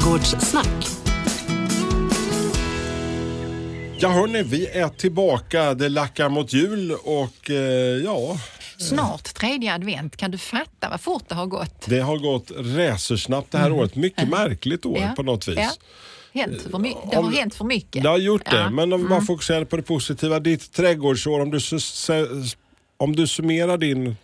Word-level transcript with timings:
Trädgårdssnack. 0.00 0.86
Ja 3.98 4.08
hörni, 4.08 4.42
vi 4.42 4.66
är 4.66 4.88
tillbaka. 4.88 5.74
Det 5.74 5.88
lackar 5.88 6.28
mot 6.28 6.52
jul 6.52 6.92
och 6.92 7.50
eh, 7.50 7.56
ja, 8.04 8.38
Snart 8.78 9.24
tredje 9.34 9.74
advent. 9.74 10.16
Kan 10.16 10.30
du 10.30 10.38
fatta 10.38 10.88
vad 10.90 11.00
fort 11.00 11.22
det 11.28 11.34
har 11.34 11.46
gått? 11.46 11.86
det 11.86 12.00
har 12.00 12.18
gått 12.18 12.50
racersnabbt 12.56 13.52
det 13.52 13.58
här 13.58 13.72
året. 13.72 13.96
Mycket 13.96 14.28
märkligt 14.28 14.86
år 14.86 14.98
Ja. 14.98 15.12
på 15.16 15.22
något 15.22 15.48
vis. 15.48 15.58
Ja. 15.58 15.70
Hänt 16.40 16.62
för 16.70 16.78
my- 16.78 16.94
det 17.10 17.16
har 17.16 17.22
Om- 17.22 17.32
hänt 17.32 17.54
för 17.54 17.64
mycket. 17.64 18.02
Det 18.02 18.08
har 18.08 18.18
gjort 18.18 18.44
det, 18.50 18.56
Ja. 18.56 18.70
men 18.70 18.92
om 18.92 19.02
vi 19.02 19.08
bara 19.08 19.20
fokuserar 19.20 19.64
på 19.64 19.76
det 19.76 19.82
positiva. 19.82 20.40
Ditt 20.40 20.72
trädgårdsår, 20.72 21.40
om 21.40 21.50
du, 21.50 21.58
su- 21.58 21.78
se- 21.78 22.54
om 22.96 23.16
du 23.16 23.26
summerar 23.26 23.78
din 23.78 24.16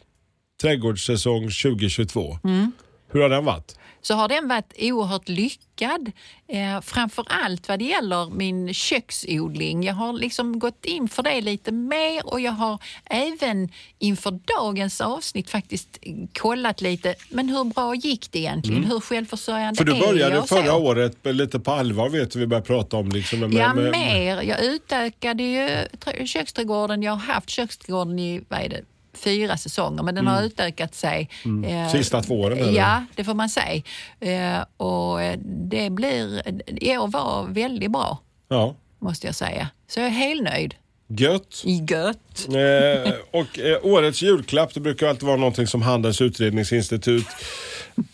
trädgårdssäsong 0.63 1.51
2022, 1.51 2.39
Mm. 2.45 2.73
hur 3.13 3.21
har 3.23 3.29
den 3.29 3.45
varit? 3.45 3.77
Så 4.03 4.15
har 4.15 4.29
den 4.29 4.49
varit 4.49 4.73
oerhört 4.79 5.29
lyckad. 5.29 6.13
Eh, 6.49 6.81
framför 6.81 7.25
allt 7.29 7.69
vad 7.69 7.79
det 7.79 7.85
gäller 7.85 8.31
min 8.31 8.75
köksodling. 8.75 9.83
Jag 9.85 9.95
har 9.95 10.13
liksom 10.13 10.59
gått 10.59 10.85
in 10.85 11.09
för 11.09 11.23
det 11.23 11.41
lite 11.41 11.73
mer 11.73 12.27
och 12.33 12.41
jag 12.41 12.53
har 12.53 12.79
även 13.05 13.69
inför 13.99 14.31
dagens 14.59 15.01
avsnitt 15.01 15.51
faktiskt 15.51 15.99
kollat 16.39 16.81
lite, 16.81 17.15
men 17.29 17.49
hur 17.49 17.65
bra 17.65 17.95
gick 17.95 18.33
det 18.33 18.39
egentligen? 18.39 18.85
Hur 18.85 19.01
självförsörjande 19.01 19.63
Mm. 19.63 19.77
För 19.77 19.85
du 19.85 19.95
är 19.97 20.13
började 20.13 20.35
jag? 20.35 20.43
och 20.43 20.49
så? 20.49 20.57
förra 20.57 20.75
året 20.77 21.25
med 21.25 21.35
lite 21.37 21.61
på 21.61 21.71
allvar 21.73 22.09
vet 22.09 22.37
vi 22.37 22.47
började 22.47 22.67
prata 22.67 22.97
om. 22.97 23.09
Liksom, 23.09 23.41
med, 23.41 23.53
Ja, 23.55 23.75
med, 23.75 23.91
mer. 23.91 24.43
Jag 24.43 24.65
utökade 24.65 25.43
ju 25.43 25.67
trä- 26.01 26.27
köksträdgården. 26.27 27.03
Jag 27.03 27.13
har 27.13 27.35
haft 27.35 27.51
köksträdgården 27.51 28.19
i 28.19 28.41
vad 28.49 28.61
är 28.61 28.69
det, 28.69 28.81
fyra 29.15 29.57
säsonger, 29.57 30.03
men 30.03 30.15
den 30.15 30.27
har 30.27 30.43
utökat 30.43 30.95
sig. 30.95 31.29
eh, 31.45 31.49
Mm. 31.51 31.89
Sista 31.91 32.23
två 32.23 32.41
åren, 32.41 32.59
eller? 32.59 32.73
Ja, 32.73 33.05
det 33.17 33.25
får 33.25 33.35
man 33.35 33.49
säga. 33.49 33.83
Eh, 34.21 34.65
och 34.77 35.23
eh, 35.23 35.39
det 35.45 35.91
blir, 35.91 36.43
i 36.83 36.97
år 36.99 37.09
var 37.09 37.47
väldigt 37.47 37.91
bra, 37.91 38.19
Ja, 38.49 38.75
måste 38.99 39.27
jag 39.27 39.35
säga. 39.35 39.69
Så 39.89 40.01
jag 40.01 40.07
är 40.07 40.11
helt 40.11 40.43
nöjd. 40.43 40.75
gött. 41.09 41.63
Gött. 41.91 42.32
Eh, 42.49 43.13
och 43.31 43.59
eh, 43.59 43.79
årets 43.83 44.23
julklapp, 44.23 44.75
det 44.75 44.81
brukar 44.81 45.07
alltid 45.09 45.23
vara 45.27 45.37
någonting 45.37 45.67
som 45.67 45.83
Handelns 45.83 46.21
utredningsinstitut 46.21 47.27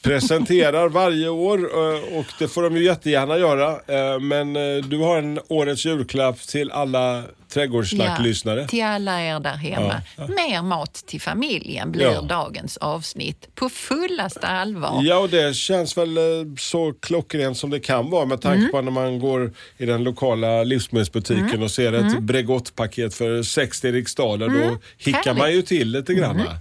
presenterar 0.02 0.88
varje 0.88 1.28
år 1.28 1.58
eh, 1.58 2.18
och 2.18 2.26
det 2.38 2.48
får 2.48 2.62
de 2.62 2.76
ju 2.76 2.84
jättegärna 2.84 3.38
göra. 3.38 3.70
Eh, 3.70 4.20
men 4.20 4.56
eh, 4.56 4.84
du 4.84 4.98
har 4.98 5.18
en 5.18 5.40
årets 5.48 5.86
julklapp 5.86 6.40
till 6.40 6.70
alla 6.70 7.22
trädgårdssnacklyssnare. 7.52 8.68
till 8.68 8.82
alla 8.84 9.22
er 9.22 9.40
där 9.40 9.54
hemma. 9.56 10.02
Mer 10.28 10.62
mat 10.62 10.94
till 11.06 11.20
familjen 11.20 11.92
blir 11.92 12.02
Ja. 12.04 12.20
dagens 12.22 12.76
avsnitt. 12.76 13.48
På 13.54 13.68
fullaste 13.68 14.46
allvar. 14.46 15.00
Ja, 15.02 15.18
och 15.18 15.28
det 15.28 15.56
känns 15.56 15.96
väl 15.98 16.18
så 16.58 16.92
klockrent 17.00 17.56
som 17.58 17.70
det 17.70 17.80
kan 17.80 18.10
vara 18.10 18.24
med 18.26 18.40
tanke 18.40 18.58
Mm. 18.58 18.70
på 18.70 18.80
när 18.82 18.90
man 18.90 19.18
går 19.18 19.52
i 19.78 19.86
den 19.86 20.04
lokala 20.04 20.62
livsmedelsbutiken 20.64 21.62
och 21.62 21.70
ser 21.70 21.92
ett 21.92 22.18
Bregottpaket 22.18 23.14
för 23.14 23.42
60 23.42 23.92
riksdaler. 24.08 24.48
Då 24.48 24.78
hickar 24.98 25.08
Mm. 25.08 25.14
Härligt. 25.14 25.26
Mm. 25.26 25.38
man 25.38 25.52
ju 25.52 25.62
till 25.62 25.90
lite 25.90 26.14
grann. 26.14 26.36
va? 26.38 26.56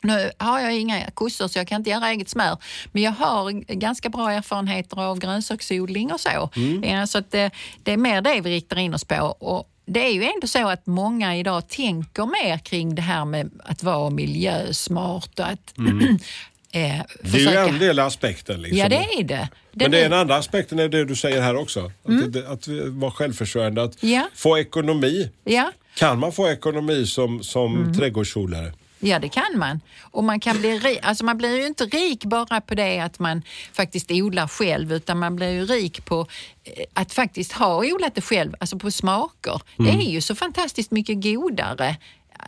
Nu 0.00 0.30
har 0.38 0.60
jag 0.60 0.74
inga 0.76 1.10
kossor 1.10 1.48
så 1.48 1.58
jag 1.58 1.68
kan 1.68 1.80
inte 1.80 1.90
göra 1.90 2.08
eget 2.10 2.28
smör. 2.28 2.56
Men 2.92 3.02
jag 3.02 3.12
har 3.12 3.50
ganska 3.74 4.08
bra 4.08 4.32
erfarenheter 4.32 5.00
av 5.00 5.18
grönsaksodling 5.18 6.12
och 6.12 6.20
så. 6.20 6.50
Ja, 6.82 7.06
så 7.06 7.18
att 7.18 7.30
det, 7.30 7.50
det 7.82 7.92
är 7.92 7.96
mer 7.96 8.20
det 8.22 8.40
vi 8.40 8.50
riktar 8.50 8.78
in 8.78 8.94
oss 8.94 9.04
på. 9.04 9.16
Och 9.38 9.68
det 9.86 10.06
är 10.06 10.12
ju 10.12 10.24
ändå 10.24 10.46
så 10.46 10.68
att 10.68 10.86
många 10.86 11.36
idag 11.36 11.68
tänker 11.68 12.26
mer 12.26 12.58
kring 12.58 12.94
det 12.94 13.02
här 13.02 13.24
med 13.24 13.50
att 13.64 13.82
vara 13.82 14.10
miljösmart 14.10 15.38
och 15.38 15.46
att 15.46 15.74
eh, 16.72 17.02
Det 17.22 17.38
är 17.38 17.52
ju 17.52 17.68
en 17.68 17.78
del 17.78 17.98
av 17.98 18.06
aspekten. 18.06 18.62
Liksom. 18.62 18.78
Ja, 18.78 18.88
det 18.88 18.96
är 19.18 19.22
det. 19.24 19.48
Men 19.72 19.78
Den 19.78 19.90
det 19.90 20.00
är 20.00 20.10
andra 20.10 20.36
aspekten 20.36 20.78
är 20.78 20.88
det 20.88 21.04
du 21.04 21.16
säger 21.16 21.42
här 21.42 21.56
också. 21.56 21.92
Att, 22.04 22.32
det, 22.32 22.48
att 22.48 22.68
vara 22.88 23.10
självförsörjande, 23.10 23.82
att 23.82 24.02
Ja. 24.02 24.28
få 24.34 24.58
ekonomi. 24.58 25.30
Ja. 25.44 25.72
Kan 25.96 26.18
man 26.18 26.32
få 26.32 26.48
ekonomi 26.48 27.06
som, 27.06 27.42
som 27.42 27.76
Mm. 27.76 27.94
trädgårdsodlare? 27.94 28.72
Ja, 28.98 29.18
det 29.18 29.28
kan 29.28 29.58
man. 29.58 29.80
Och 30.00 30.24
man, 30.24 30.40
kan 30.40 30.58
bli 30.60 30.78
ri- 30.78 30.98
alltså 31.02 31.24
man 31.24 31.38
blir 31.38 31.56
ju 31.56 31.66
inte 31.66 31.84
rik 31.84 32.24
bara 32.24 32.60
på 32.60 32.74
det 32.74 33.00
att 33.00 33.18
man 33.18 33.42
faktiskt 33.72 34.10
odlar 34.10 34.48
själv, 34.48 34.92
utan 34.92 35.18
man 35.18 35.36
blir 35.36 35.50
ju 35.50 35.64
rik 35.66 36.04
på 36.04 36.26
eh, 36.64 36.84
att 36.94 37.12
faktiskt 37.12 37.52
ha 37.52 37.84
odlat 37.84 38.14
det 38.14 38.20
själv, 38.20 38.54
alltså 38.60 38.78
på 38.78 38.90
smaker. 38.90 39.60
Det 39.76 39.90
är 39.90 40.10
ju 40.10 40.20
så 40.20 40.34
fantastiskt 40.34 40.90
mycket 40.90 41.22
godare. 41.24 41.96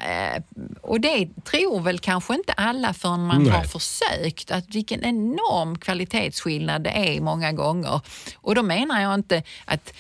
Eh, 0.09 0.43
Och 0.83 1.01
det 1.01 1.29
tror 1.45 1.81
väl 1.81 1.99
kanske 1.99 2.35
inte 2.35 2.53
alla 2.53 2.95
förrän 2.95 3.27
man 3.27 3.43
Nej. 3.43 3.53
har 3.53 3.65
försökt, 3.65 4.51
att 4.51 4.75
vilken 4.75 5.05
enorm 5.05 5.79
kvalitetsskillnad 5.79 6.83
det 6.85 6.91
är 6.91 7.21
många 7.21 7.53
gånger. 7.53 8.01
Och 8.37 8.55
då 8.55 8.63
menar 8.63 9.01
jag 9.03 9.15
inte 9.15 9.43
att 9.65 9.93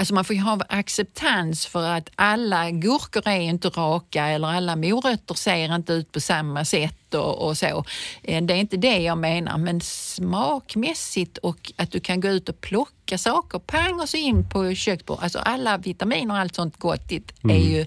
Alltså 0.00 0.14
man 0.14 0.24
får 0.24 0.36
ju 0.36 0.42
ha 0.42 0.58
acceptans 0.68 1.66
för 1.66 1.88
att 1.88 2.10
alla 2.16 2.70
gurkor 2.70 3.28
är 3.28 3.40
inte 3.40 3.68
raka 3.68 4.26
eller 4.26 4.48
alla 4.48 4.76
morötter 4.76 5.34
ser 5.34 5.74
inte 5.74 5.92
ut 5.92 6.12
på 6.12 6.20
samma 6.20 6.64
sätt 6.64 7.14
och, 7.14 7.46
och 7.48 7.58
så. 7.58 7.84
Eh, 8.22 8.42
Det 8.42 8.54
är 8.54 8.58
inte 8.58 8.76
det 8.76 8.98
jag 8.98 9.18
menar, 9.18 9.58
men 9.58 9.80
smakmässigt 9.80 11.38
och 11.38 11.72
att 11.76 11.90
du 11.90 12.00
kan 12.00 12.20
gå 12.20 12.28
ut 12.28 12.48
och 12.48 12.60
plocka 12.60 13.18
saker, 13.18 13.58
pang 13.58 14.00
och 14.00 14.08
så 14.08 14.16
in 14.16 14.48
på 14.48 14.74
köksbordet. 14.74 15.22
Alltså 15.22 15.38
alla 15.38 15.78
vitaminer 15.78 16.34
och 16.34 16.40
allt 16.40 16.54
sånt 16.54 16.78
gottigt 16.78 17.32
är 17.42 17.58
ju 17.70 17.86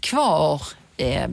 kvar 0.00 0.62
eh, 0.96 1.28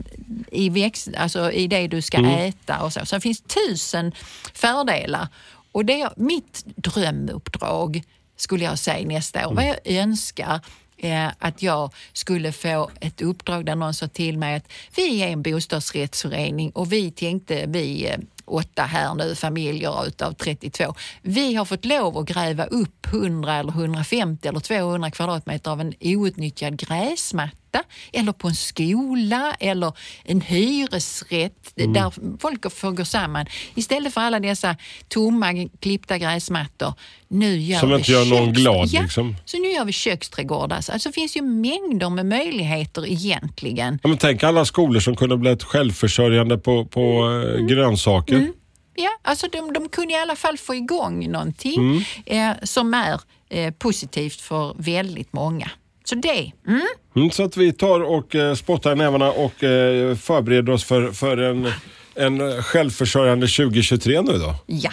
i, 0.52 0.68
växt, 0.68 1.08
alltså 1.16 1.52
i 1.52 1.66
det 1.66 1.86
du 1.88 2.02
ska 2.02 2.18
äta 2.18 2.82
och 2.82 2.92
så. 2.92 3.00
Det 3.10 3.20
finns 3.20 3.42
tusen 3.42 4.12
fördelar. 4.54 5.28
Och 5.72 5.84
det 5.84 6.00
är 6.00 6.12
mitt 6.16 6.62
drömuppdrag 6.76 8.02
skulle 8.40 8.64
jag 8.64 8.78
säga 8.78 9.06
nästa 9.06 9.48
år. 9.48 9.54
Vad 9.54 9.64
jag 9.64 9.78
önskar 9.84 10.60
eh, 10.96 11.28
att 11.38 11.62
jag 11.62 11.90
skulle 12.12 12.52
få 12.52 12.90
ett 13.00 13.20
uppdrag 13.20 13.66
där 13.66 13.74
någon 13.74 13.94
sa 13.94 14.08
till 14.08 14.38
mig 14.38 14.56
att 14.56 14.72
vi 14.96 15.22
är 15.22 15.28
en 15.28 15.42
bostadsrättsförening 15.42 16.70
och 16.70 16.92
vi 16.92 17.10
tänkte, 17.10 17.64
vi 17.66 18.08
eh, 18.08 18.18
åtta 18.44 18.82
här 18.82 19.14
nu, 19.14 19.34
familjer 19.34 20.06
utav 20.06 20.32
32. 20.32 20.94
Vi 21.22 21.54
har 21.54 21.64
fått 21.64 21.84
lov 21.84 22.18
att 22.18 22.26
gräva 22.26 22.64
upp 22.64 23.06
100 23.06 23.54
eller 23.54 23.72
150 23.72 24.48
eller 24.48 24.60
200 24.60 25.10
kvadratmeter 25.10 25.70
av 25.70 25.80
en 25.80 25.94
outnyttjad 26.00 26.76
gräsmatta 26.76 27.69
eller 28.12 28.32
på 28.32 28.48
en 28.48 28.54
skola 28.54 29.54
eller 29.60 29.92
en 30.24 30.40
hyresrätt 30.40 31.56
Mm. 31.76 31.92
där 31.92 32.12
folk 32.40 32.72
får 32.72 32.90
gå 32.92 33.04
samman. 33.04 33.46
Istället 33.74 34.14
för 34.14 34.20
alla 34.20 34.40
dessa 34.40 34.76
tomma 35.08 35.68
klippta 35.80 36.18
gräsmattor. 36.18 36.92
Nu 37.28 37.56
gör 37.56 37.80
Som 37.80 37.88
vi 37.88 37.94
inte 37.94 38.12
gör 38.12 38.24
någon 38.24 38.52
glad, 38.52 38.88
Ja, 38.92 39.02
liksom. 39.02 39.36
så 39.44 39.58
nu 39.58 39.68
gör 39.68 39.84
vi 39.84 39.92
köksträdgårdar. 39.92 40.76
Alltså 40.76 41.08
det 41.08 41.12
finns 41.12 41.36
ju 41.36 41.42
mängder 41.42 42.10
med 42.10 42.26
möjligheter 42.26 43.06
egentligen. 43.06 43.98
Ja, 44.02 44.08
men 44.08 44.18
tänk 44.18 44.42
alla 44.42 44.64
skolor 44.64 45.00
som 45.00 45.16
kunde 45.16 45.36
blivit 45.36 45.62
självförsörjande 45.62 46.58
på, 46.58 46.84
på 46.84 47.00
Mm. 47.22 47.54
eh, 47.60 47.66
grönsaker. 47.66 48.48
Ja, 48.94 49.10
alltså 49.22 49.46
de, 49.52 49.72
de 49.72 49.88
kunde 49.88 50.12
i 50.12 50.16
alla 50.16 50.36
fall 50.36 50.58
få 50.58 50.74
igång 50.74 51.30
någonting 51.30 51.78
Mm. 52.26 52.50
eh, 52.50 52.56
som 52.62 52.94
är 52.94 53.20
eh, 53.48 53.72
positivt 53.74 54.40
för 54.40 54.74
väldigt 54.78 55.32
många. 55.32 55.70
Så 56.10 56.16
det, 56.16 56.52
mm. 56.66 56.86
Mm, 57.16 57.30
så 57.30 57.42
att 57.44 57.56
vi 57.56 57.72
tar 57.72 58.00
och 58.00 58.34
eh, 58.34 58.54
spottar 58.54 58.96
nävarna 58.96 59.30
och 59.30 59.64
eh, 59.64 60.16
förbereder 60.16 60.72
oss 60.72 60.84
för, 60.84 61.12
för 61.12 61.36
en, 61.36 61.72
en 62.14 62.62
självförsörjande 62.62 63.46
2023 63.46 64.22
nu 64.22 64.32
då. 64.32 64.54
ja, 64.66 64.90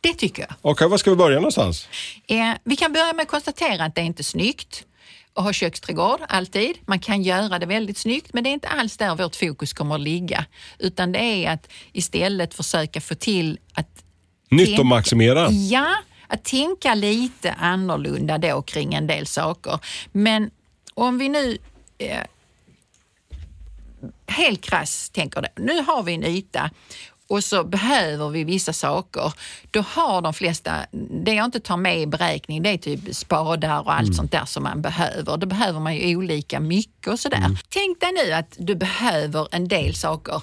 det 0.00 0.14
tycker 0.14 0.42
jag. 0.42 0.50
Okej, 0.62 0.88
var 0.88 0.98
ska 0.98 1.10
vi 1.10 1.16
börja 1.16 1.36
någonstans? 1.36 1.88
Eh, 2.26 2.36
vi 2.64 2.76
kan 2.76 2.92
börja 2.92 3.12
med 3.12 3.22
att 3.22 3.28
konstatera 3.28 3.84
att 3.84 3.94
det 3.94 4.00
är 4.00 4.04
inte 4.04 4.24
snyggt 4.24 4.84
att 5.34 5.44
ha 5.44 5.52
köksträdgård 5.52 6.20
alltid. 6.28 6.76
Man 6.86 6.98
kan 6.98 7.22
göra 7.22 7.58
det 7.58 7.66
väldigt 7.66 7.98
snyggt 7.98 8.32
men 8.32 8.44
det 8.44 8.50
är 8.50 8.54
inte 8.54 8.68
alls 8.68 8.96
där 8.96 9.16
vårt 9.16 9.36
fokus 9.36 9.72
kommer 9.72 9.94
att 9.94 10.00
ligga. 10.00 10.44
Utan 10.78 11.12
det 11.12 11.18
är 11.18 11.52
att 11.52 11.68
istället 11.92 12.54
försöka 12.54 13.00
få 13.00 13.14
till 13.14 13.58
att 13.74 14.04
Nyttomaximera. 14.50 15.50
Ja, 15.50 15.96
att 16.30 16.44
tänka 16.44 16.94
lite 16.94 17.52
annorlunda 17.52 18.38
då 18.38 18.62
kring 18.62 18.94
en 18.94 19.06
del 19.06 19.26
saker. 19.26 19.78
Men 20.12 20.50
om 20.94 21.18
vi 21.18 21.28
nu 21.28 21.58
eh, 21.98 22.24
helt 24.26 24.60
krass 24.60 25.10
tänker 25.10 25.42
det. 25.42 25.50
Nu 25.56 25.82
har 25.82 26.02
vi 26.02 26.14
en 26.14 26.24
yta 26.24 26.70
och 27.28 27.44
så 27.44 27.64
behöver 27.64 28.28
vi 28.28 28.44
vissa 28.44 28.72
saker. 28.72 29.32
Då 29.70 29.80
har 29.80 30.22
de 30.22 30.34
flesta, 30.34 30.86
det 31.24 31.34
jag 31.34 31.44
inte 31.44 31.60
tar 31.60 31.76
med 31.76 32.00
i 32.00 32.06
beräkning, 32.06 32.62
det 32.62 32.70
är 32.70 32.78
typ 32.78 33.16
spadar 33.16 33.80
och 33.80 33.94
allt 33.94 34.16
sånt 34.16 34.32
där 34.32 34.44
som 34.44 34.62
man 34.62 34.82
behöver. 34.82 35.36
Då 35.36 35.46
behöver 35.46 35.80
man 35.80 35.96
ju 35.96 36.16
olika 36.16 36.60
mycket 36.60 37.06
och 37.06 37.20
sådär. 37.20 37.58
Tänk 37.68 38.00
dig 38.00 38.12
nu 38.12 38.32
att 38.32 38.56
du 38.58 38.74
behöver 38.74 39.48
en 39.50 39.68
del 39.68 39.94
saker 39.94 40.42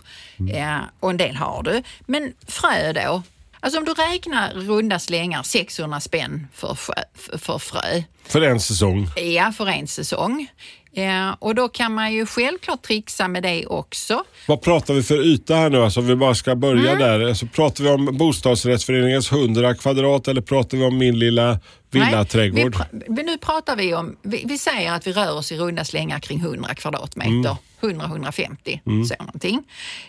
eh, 0.53 0.77
och 0.99 1.09
en 1.09 1.17
del 1.17 1.35
har 1.35 1.63
du. 1.63 1.83
Men 2.05 2.33
frö 2.47 2.93
då, 2.93 3.23
Alltså 3.59 3.79
om 3.79 3.85
du 3.85 3.93
räknar 3.93 4.53
runda 4.53 4.99
slängar 4.99 5.43
600 5.43 5.99
spänn 5.99 6.47
för, 6.53 6.75
frö, 6.75 6.93
för 7.37 7.59
frö. 7.59 8.03
För 8.25 8.41
en 8.41 8.59
säsong? 8.59 9.07
Ja, 9.15 9.51
för 9.51 9.67
en 9.67 9.87
säsong. 9.87 10.47
Ja, 10.91 11.33
och 11.39 11.55
då 11.55 11.69
kan 11.69 11.93
man 11.93 12.13
ju 12.13 12.25
självklart 12.25 12.81
trixa 12.81 13.27
med 13.27 13.43
det 13.43 13.65
också. 13.65 14.23
Vad 14.47 14.61
pratar 14.61 14.93
vi 14.93 15.03
för 15.03 15.25
yta 15.25 15.55
här 15.55 15.69
nu? 15.69 15.77
Alltså, 15.77 15.99
om 15.99 16.07
vi 16.07 16.15
bara 16.15 16.35
ska 16.35 16.55
börja 16.55 16.91
mm. 16.91 16.99
där. 16.99 17.27
Alltså, 17.27 17.45
pratar 17.45 17.83
vi 17.83 17.89
om 17.89 18.17
bostadsrättsföreningens 18.17 19.31
100 19.31 19.75
kvadrat 19.75 20.27
eller 20.27 20.41
pratar 20.41 20.77
vi 20.77 20.83
om 20.83 20.97
min 20.97 21.19
lilla 21.19 21.59
villaträdgård? 21.91 22.75
Vi, 22.91 23.23
nu 23.23 23.37
pratar 23.37 23.75
vi 23.75 23.93
om, 23.93 24.17
vi, 24.21 24.43
vi, 24.45 24.57
säger 24.57 24.91
att 24.91 25.07
vi 25.07 25.11
rör 25.11 25.35
oss 25.35 25.51
i 25.51 25.57
runda 25.57 25.85
slängar 25.85 26.19
kring 26.19 26.39
100 26.39 26.75
kvadratmeter. 26.75 27.57
Mm. 27.81 28.01
100-150, 28.01 28.79
mm. 28.85 29.05
så 29.05 29.15
någonting. 29.19 29.63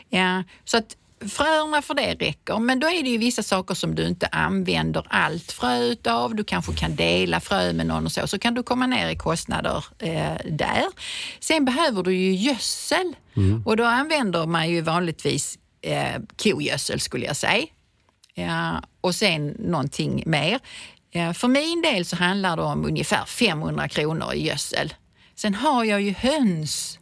Ja, 0.09 0.43
så 0.65 0.77
att 0.77 0.97
Fröerna 1.21 1.83
för 1.83 1.95
det 1.95 2.15
räcker, 2.15 2.59
men 2.59 2.81
då 2.81 2.87
är 2.87 3.03
det 3.03 3.09
ju 3.11 3.19
vissa 3.19 3.43
saker 3.43 3.75
som 3.75 3.95
du 3.95 4.07
inte 4.07 4.27
använder 4.27 5.07
allt 5.11 5.53
frö 5.53 5.79
utav. 5.79 6.35
Du 6.35 6.45
kanske 6.45 6.73
kan 6.73 6.97
dela 6.97 7.41
frö 7.41 7.73
med 7.73 7.87
någon 7.87 8.05
och 8.05 8.13
så, 8.13 8.27
så 8.27 8.39
kan 8.39 8.55
du 8.55 8.63
komma 8.63 8.87
ner 8.87 9.09
i 9.09 9.17
kostnader 9.17 9.85
eh, 9.99 10.37
där. 10.45 10.85
Sen 11.41 11.65
behöver 11.65 12.03
du 12.03 12.15
ju 12.15 12.35
gödsel 12.35 13.17
mm. 13.37 13.63
och 13.67 13.77
då 13.77 13.85
använder 13.85 14.47
man 14.47 14.71
ju 14.71 14.81
vanligtvis 14.81 15.59
eh, 15.83 16.21
kogödsel 16.43 17.01
skulle 17.01 17.27
jag 17.27 17.37
säga. 17.37 17.67
Ja, 18.35 18.83
och 19.01 19.15
sen 19.15 19.49
någonting 19.59 20.23
mer. 20.27 20.61
Ja, 21.11 21.35
för 21.35 21.49
min 21.49 21.83
del 21.83 22.05
så 22.05 22.17
handlar 22.17 22.57
det 22.57 22.63
om 22.63 22.85
ungefär 22.85 23.25
500 23.25 23.89
kronor 23.89 24.35
i 24.35 24.47
gödsel. 24.47 24.95
Sen 25.35 25.55
har 25.55 25.85
jag 25.85 26.03
ju 26.03 26.13
höns 26.13 26.99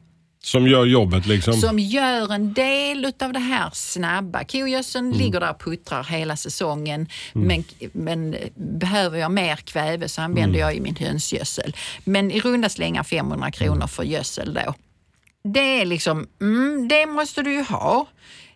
som 0.46 0.66
gör 0.66 0.84
jobbet 0.84 1.26
liksom? 1.26 1.54
Som 1.54 1.78
gör 1.78 2.32
en 2.32 2.52
del 2.52 3.12
av 3.20 3.32
det 3.32 3.38
här 3.38 3.70
snabba. 3.72 4.44
Kogödseln 4.44 5.06
mm. 5.06 5.18
ligger 5.18 5.40
där 5.40 5.50
och 5.50 5.60
puttrar 5.60 6.04
hela 6.04 6.36
säsongen 6.36 7.08
mm. 7.34 7.46
men, 7.46 7.64
men 7.92 8.36
behöver 8.54 9.18
jag 9.18 9.30
mer 9.30 9.56
kväve 9.56 10.08
så 10.08 10.22
använder 10.22 10.58
mm. 10.58 10.60
jag 10.60 10.74
ju 10.74 10.80
min 10.80 10.96
hönsgödsel. 10.96 11.76
Men 12.04 12.30
i 12.30 12.40
runda 12.40 12.68
slängar 12.68 13.02
500 13.02 13.50
kronor 13.50 13.86
för 13.86 14.02
gödsel 14.02 14.54
då. 14.54 14.74
Det 15.44 15.80
är 15.80 15.84
liksom, 15.84 16.26
mm, 16.40 16.88
det 16.88 17.06
måste 17.06 17.42
du 17.42 17.52
ju 17.52 17.62
ha. 17.62 18.06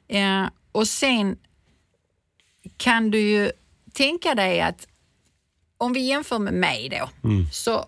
Eh, 0.08 0.46
och 0.72 0.88
sen 0.88 1.36
kan 2.76 3.10
du 3.10 3.20
ju 3.20 3.50
tänka 3.92 4.34
dig 4.34 4.60
att 4.60 4.86
om 5.78 5.92
vi 5.92 6.00
jämför 6.00 6.38
med 6.38 6.54
mig 6.54 6.88
då, 6.88 7.28
mm. 7.28 7.46
så 7.52 7.86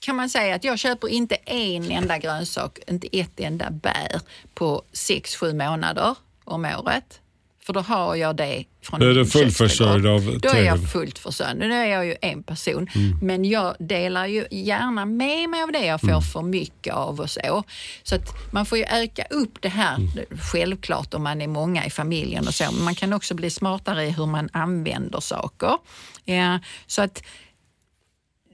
kan 0.00 0.16
man 0.16 0.30
säga 0.30 0.54
att 0.54 0.64
jag 0.64 0.78
köper 0.78 1.08
inte 1.08 1.34
en 1.34 1.90
enda 1.90 2.18
grönsak, 2.18 2.78
inte 2.86 3.18
ett 3.18 3.40
enda 3.40 3.70
bär 3.70 4.20
på 4.54 4.82
sex 4.92 5.36
sju 5.36 5.52
månader 5.52 6.14
om 6.44 6.64
året. 6.64 7.20
För 7.62 7.72
då 7.72 7.80
har 7.80 8.14
jag 8.14 8.36
det 8.36 8.64
från 8.82 9.00
Då 9.00 9.06
är 9.06 9.14
du 9.14 9.26
fullförsörjd 9.26 10.06
av 10.06 10.38
Då 10.40 10.48
är 10.48 10.62
jag 10.62 10.90
fullt 10.92 11.18
försörjd. 11.18 11.58
Nu 11.58 11.74
är 11.74 11.86
jag 11.86 12.06
ju 12.06 12.16
en 12.20 12.42
person, 12.42 12.88
mm. 12.94 13.18
men 13.22 13.44
jag 13.44 13.76
delar 13.78 14.26
ju 14.26 14.46
gärna 14.50 15.04
med 15.04 15.48
mig 15.48 15.62
av 15.62 15.72
det 15.72 15.86
jag 15.86 16.00
får 16.00 16.08
mm. 16.08 16.22
för 16.22 16.42
mycket 16.42 16.94
av 16.94 17.20
och 17.20 17.30
så. 17.30 17.64
Så 18.02 18.14
att 18.14 18.52
man 18.52 18.66
får 18.66 18.78
ju 18.78 18.84
öka 18.84 19.24
upp 19.30 19.62
det 19.62 19.68
här, 19.68 19.96
mm. 19.96 20.10
självklart 20.52 21.14
om 21.14 21.22
man 21.22 21.42
är 21.42 21.48
många 21.48 21.86
i 21.86 21.90
familjen 21.90 22.46
och 22.46 22.54
så, 22.54 22.72
men 22.72 22.84
man 22.84 22.94
kan 22.94 23.12
också 23.12 23.34
bli 23.34 23.50
smartare 23.50 24.04
i 24.04 24.10
hur 24.10 24.26
man 24.26 24.48
använder 24.52 25.20
saker. 25.20 25.78
Ja, 26.24 26.58
så 26.86 27.02
att 27.02 27.22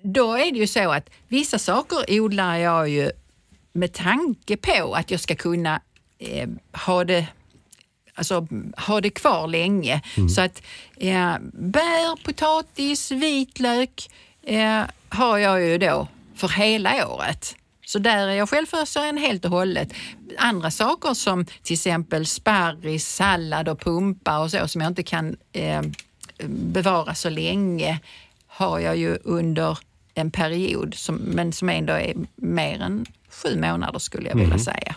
då 0.06 0.32
är 0.34 0.52
det 0.52 0.58
ju 0.58 0.66
så 0.66 0.92
att 0.92 1.10
vissa 1.28 1.58
saker 1.58 2.20
odlar 2.20 2.56
jag 2.56 2.88
ju 2.88 3.10
med 3.72 3.92
tanke 3.92 4.56
på 4.56 4.94
att 4.94 5.10
jag 5.10 5.20
ska 5.20 5.34
kunna 5.34 5.80
eh, 6.18 6.48
ha 6.72 7.04
det 7.04 7.26
alltså, 8.14 8.46
ha 8.76 9.00
det 9.00 9.10
kvar 9.10 9.48
länge. 9.48 10.02
Mm. 10.16 10.28
Så 10.28 10.40
att 10.40 10.62
eh, 10.96 11.34
bär, 11.52 12.24
potatis, 12.24 13.10
vitlök 13.10 14.10
eh, 14.42 14.82
har 15.08 15.38
jag 15.38 15.62
ju 15.62 15.78
då 15.78 16.08
för 16.34 16.48
hela 16.48 17.08
året. 17.08 17.56
Så 17.86 17.98
där 17.98 18.28
är 18.28 18.34
jag 18.34 18.48
självförsörjande 18.48 19.20
helt 19.20 19.44
och 19.44 19.50
hållet. 19.50 19.92
Andra 20.38 20.70
saker 20.70 21.14
som 21.14 21.44
till 21.44 21.74
exempel 21.74 22.26
sparris, 22.26 23.08
sallad 23.08 23.68
och 23.68 23.80
pumpa 23.80 24.38
och 24.38 24.50
så 24.50 24.68
som 24.68 24.80
jag 24.80 24.90
inte 24.90 25.02
kan 25.02 25.36
eh, 25.52 25.82
bevara 26.48 27.14
så 27.14 27.30
länge 27.30 28.00
har 28.46 28.78
jag 28.78 28.96
ju 28.96 29.18
under 29.24 29.78
en 30.16 30.30
period, 30.30 30.94
som, 30.94 31.16
men 31.16 31.52
som 31.52 31.68
ändå 31.68 31.92
är 31.92 32.14
mer 32.36 32.80
än 32.80 33.06
sju 33.30 33.60
månader 33.60 33.98
skulle 33.98 34.28
jag 34.28 34.34
vilja 34.34 34.46
mm. 34.46 34.58
säga. 34.58 34.94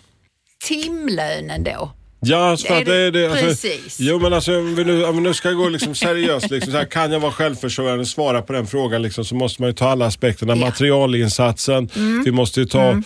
Timlönen 0.64 1.64
då, 1.64 1.92
Ja, 2.22 2.58
för 2.58 2.86
det, 2.86 3.12
det, 3.12 3.12
det, 3.12 3.32
alltså, 3.32 3.46
precis. 3.46 4.00
Jo, 4.00 4.20
men 4.20 4.34
alltså, 4.34 4.58
om 4.58 4.76
vi 4.76 4.84
nu, 4.84 5.06
om 5.06 5.16
vi 5.16 5.22
nu 5.22 5.34
ska 5.34 5.52
gå 5.52 5.70
liksom 5.70 5.96
seriöst, 5.96 6.50
liksom, 6.52 6.72
så 6.72 6.78
här, 6.78 6.86
kan 6.86 7.12
jag 7.12 7.20
vara 7.20 7.32
självförsörjande 7.32 8.02
och 8.02 8.08
svara 8.08 8.42
på 8.42 8.54
den 8.54 8.68
frågan 8.68 9.02
liksom, 9.02 9.26
så 9.26 9.36
måste 9.36 9.62
man 9.62 9.70
ju 9.70 9.74
ta 9.74 9.90
alla 9.90 10.06
aspekterna. 10.06 10.56
Ja. 10.56 10.66
Materialinsatsen, 10.66 11.90
mm. 11.96 12.24
vi 12.24 12.32
måste 12.32 12.60
ju 12.60 12.66
ta 12.66 12.84
mm. 12.84 13.04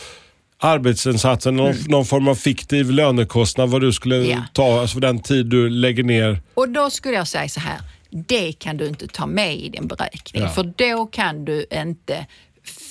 arbetsinsatsen, 0.59 1.55
någon, 1.55 1.71
mm. 1.71 1.83
någon, 1.87 2.05
form 2.05 2.27
av 2.27 2.35
fiktiv 2.35 2.91
lönekostnad, 2.91 3.69
vad 3.69 3.81
du 3.81 3.93
skulle 3.93 4.17
ja. 4.17 4.37
ta, 4.53 4.81
alltså 4.81 4.93
för 4.93 5.01
den 5.01 5.19
tid 5.19 5.45
du 5.45 5.69
lägger 5.69 6.03
ner. 6.03 6.41
Och 6.53 6.69
då 6.69 6.89
skulle 6.89 7.15
jag 7.15 7.27
säga 7.27 7.49
så 7.49 7.59
här, 7.59 7.79
det 8.13 8.53
kan 8.53 8.77
du 8.77 8.87
inte 8.87 9.07
ta 9.07 9.25
med 9.25 9.55
i 9.55 9.69
din 9.69 9.87
beräkning. 9.87 10.43
Ja. 10.43 10.49
För 10.49 10.63
då 10.63 11.05
kan 11.05 11.45
du 11.45 11.65
inte 11.71 12.25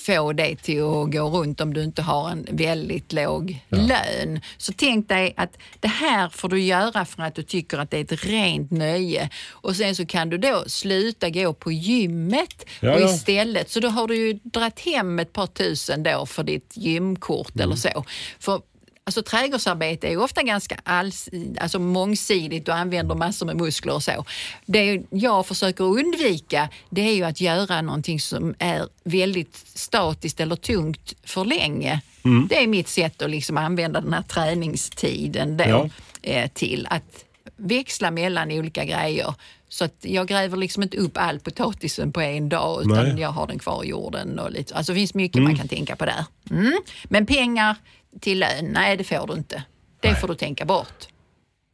få 0.07 0.33
det 0.33 0.57
till 0.57 0.83
att 0.83 1.13
gå 1.13 1.29
runt 1.31 1.61
om 1.61 1.75
du 1.75 1.83
inte 1.83 2.03
har 2.03 2.31
en 2.31 2.47
väldigt 2.51 3.13
låg 3.13 3.61
ja. 3.69 3.79
lön. 3.79 4.41
Så 4.57 4.73
tänk 4.77 5.09
dig 5.09 5.35
att 5.37 5.59
det 5.81 5.89
här 5.89 6.29
får 6.29 6.49
du 6.49 6.61
göra 6.61 7.05
för 7.05 7.23
att 7.23 7.35
du 7.35 7.43
tycker 7.43 7.79
att 7.79 7.91
det 7.91 7.99
är 7.99 8.15
ett 8.15 8.25
rent 8.25 8.71
nöje 8.71 9.31
och 9.51 9.77
sen 9.77 9.97
så 9.97 10.07
kan 10.07 10.31
du 10.31 10.39
då 10.39 10.65
sluta 10.67 11.31
gå 11.31 11.53
på 11.53 11.73
gymmet 11.73 12.67
ja, 12.81 12.95
och 12.95 13.01
istället, 13.01 13.71
så 13.71 13.81
då 13.81 13.89
har 13.89 14.09
du 14.09 14.17
ju 14.17 14.33
dragit 14.43 14.81
hem 14.81 15.19
ett 15.19 15.33
par 15.33 15.47
tusen 15.47 16.03
då 16.03 16.27
för 16.27 16.43
ditt 16.43 16.77
gymkort 16.77 17.55
mm. 17.55 17.65
eller 17.65 17.77
så. 17.77 18.05
För 18.39 18.61
Alltså 19.05 19.23
trädgårdsarbete 19.23 20.09
är 20.09 20.17
ofta 20.17 20.43
ganska 20.43 20.81
alls, 20.85 21.29
alltså 21.61 21.79
mångsidigt 21.79 22.69
och 22.69 22.75
använder 22.75 23.15
massor 23.15 23.47
med 23.47 23.57
muskler 23.57 23.95
och 23.95 24.03
så. 24.03 24.25
Det 24.67 25.03
jag 25.11 25.47
försöker 25.47 25.85
undvika 25.85 26.69
det 26.91 27.01
är 27.01 27.15
ju 27.15 27.25
att 27.25 27.41
göra 27.41 27.83
någonting 27.83 28.21
som 28.21 28.55
är 28.59 28.89
väldigt 29.05 29.57
statiskt 29.75 30.41
eller 30.41 30.57
tungt 30.57 31.15
för 31.25 31.45
länge. 31.45 32.01
Mm. 32.25 32.47
Det 32.49 32.63
är 32.63 32.67
mitt 32.67 32.89
sätt 32.89 33.23
att 33.23 33.31
liksom 33.31 33.57
använda 33.59 34.01
den 34.01 34.13
här 34.13 34.23
träningstiden 34.23 35.57
då, 35.57 35.65
ja. 35.65 35.89
eh, 36.23 36.51
till 36.51 36.87
att 36.91 37.25
växla 37.57 38.11
mellan 38.11 38.53
olika 38.53 38.85
grejer. 38.85 39.35
Så 39.69 39.85
att 39.85 39.97
jag 40.01 40.29
gräver 40.29 40.57
liksom 40.57 40.83
inte 40.83 40.97
upp 40.97 41.17
all 41.17 41.41
potatisen 41.41 42.13
på 42.13 42.21
en 42.21 42.49
dag 42.49 42.83
utan 42.83 43.05
Nej. 43.05 43.21
jag 43.21 43.31
har 43.31 43.47
den 43.47 43.59
kvar 43.59 43.85
i 43.85 43.89
jorden. 43.89 44.39
Och 44.39 44.51
lite. 44.51 44.75
Alltså 44.75 44.93
det 44.93 44.99
finns 44.99 45.15
mycket 45.15 45.37
mm. 45.37 45.49
man 45.49 45.59
kan 45.59 45.69
tänka 45.69 45.97
på 45.97 46.05
där. 46.05 46.25
Mm. 46.51 46.73
Men 47.05 47.27
pengar 47.27 47.77
till 48.21 48.39
lön, 48.39 48.65
nej 48.65 48.97
det 48.97 49.05
får 49.05 49.27
du 49.27 49.35
inte. 49.35 49.63
Det 50.01 50.11
nej. 50.11 50.21
får 50.21 50.29
du 50.29 50.35
tänka 50.35 50.65
bort. 50.65 51.09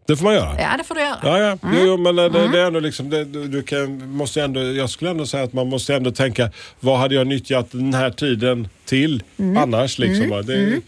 Det 0.08 0.16
får 0.16 0.24
man 0.24 0.34
göra? 0.34 0.60
Ja, 0.60 0.76
det 0.78 0.84
får 0.84 0.94
du 0.94 1.00
göra. 1.00 1.18
Ja, 1.22 1.38
ja. 1.38 1.58
Mm. 1.62 1.86
Jo, 1.86 1.96
men 1.96 2.16
det, 2.16 2.26
mm. 2.26 2.52
det, 2.52 2.60
är 2.60 2.66
ändå 2.66 2.80
liksom, 2.80 3.10
det, 3.10 3.24
du 3.24 3.62
kan, 3.62 4.10
måste 4.10 4.42
ändå, 4.42 4.62
jag 4.62 4.90
skulle 4.90 5.10
ändå 5.10 5.26
säga 5.26 5.44
att 5.44 5.52
man 5.52 5.68
måste 5.68 5.94
ändå 5.94 6.10
tänka, 6.10 6.50
vad 6.80 6.98
hade 6.98 7.14
jag 7.14 7.26
nyttjat 7.26 7.70
den 7.70 7.94
här 7.94 8.10
tiden 8.10 8.68
till 8.84 9.22
mm. 9.36 9.56
annars? 9.56 9.98
Liksom, 9.98 10.24
mm. 10.24 10.46
det, 10.46 10.54
mm. 10.54 10.82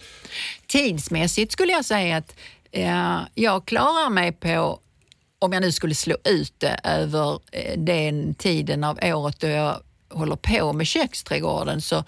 Tidsmässigt 0.67 1.53
skulle 1.53 1.73
jag 1.73 1.85
säga 1.85 2.17
att 2.17 2.35
eh, 2.73 3.19
jag 3.35 3.67
klarar 3.67 4.11
mig 4.11 4.33
på, 4.33 4.81
om 5.39 5.53
jag 5.53 5.61
nu 5.61 5.73
skulle 5.73 5.95
slå 5.95 6.17
ut 6.25 6.55
det 6.59 6.81
över 6.85 7.41
eh, 7.53 7.79
den 7.79 8.35
tiden 8.35 8.85
av 8.85 8.99
året 9.03 9.41
då 9.41 9.47
jag 9.47 9.77
håller 10.11 10.37
på 10.37 10.73
med 10.73 10.87
köksträdgården, 10.87 11.81
så 11.81 12.05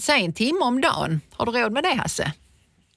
säg 0.00 0.24
en 0.24 0.32
timme 0.32 0.60
om 0.60 0.80
dagen. 0.80 1.20
Har 1.32 1.46
du 1.46 1.52
råd 1.52 1.72
med 1.72 1.82
det 1.82 1.94
Hasse? 1.94 2.32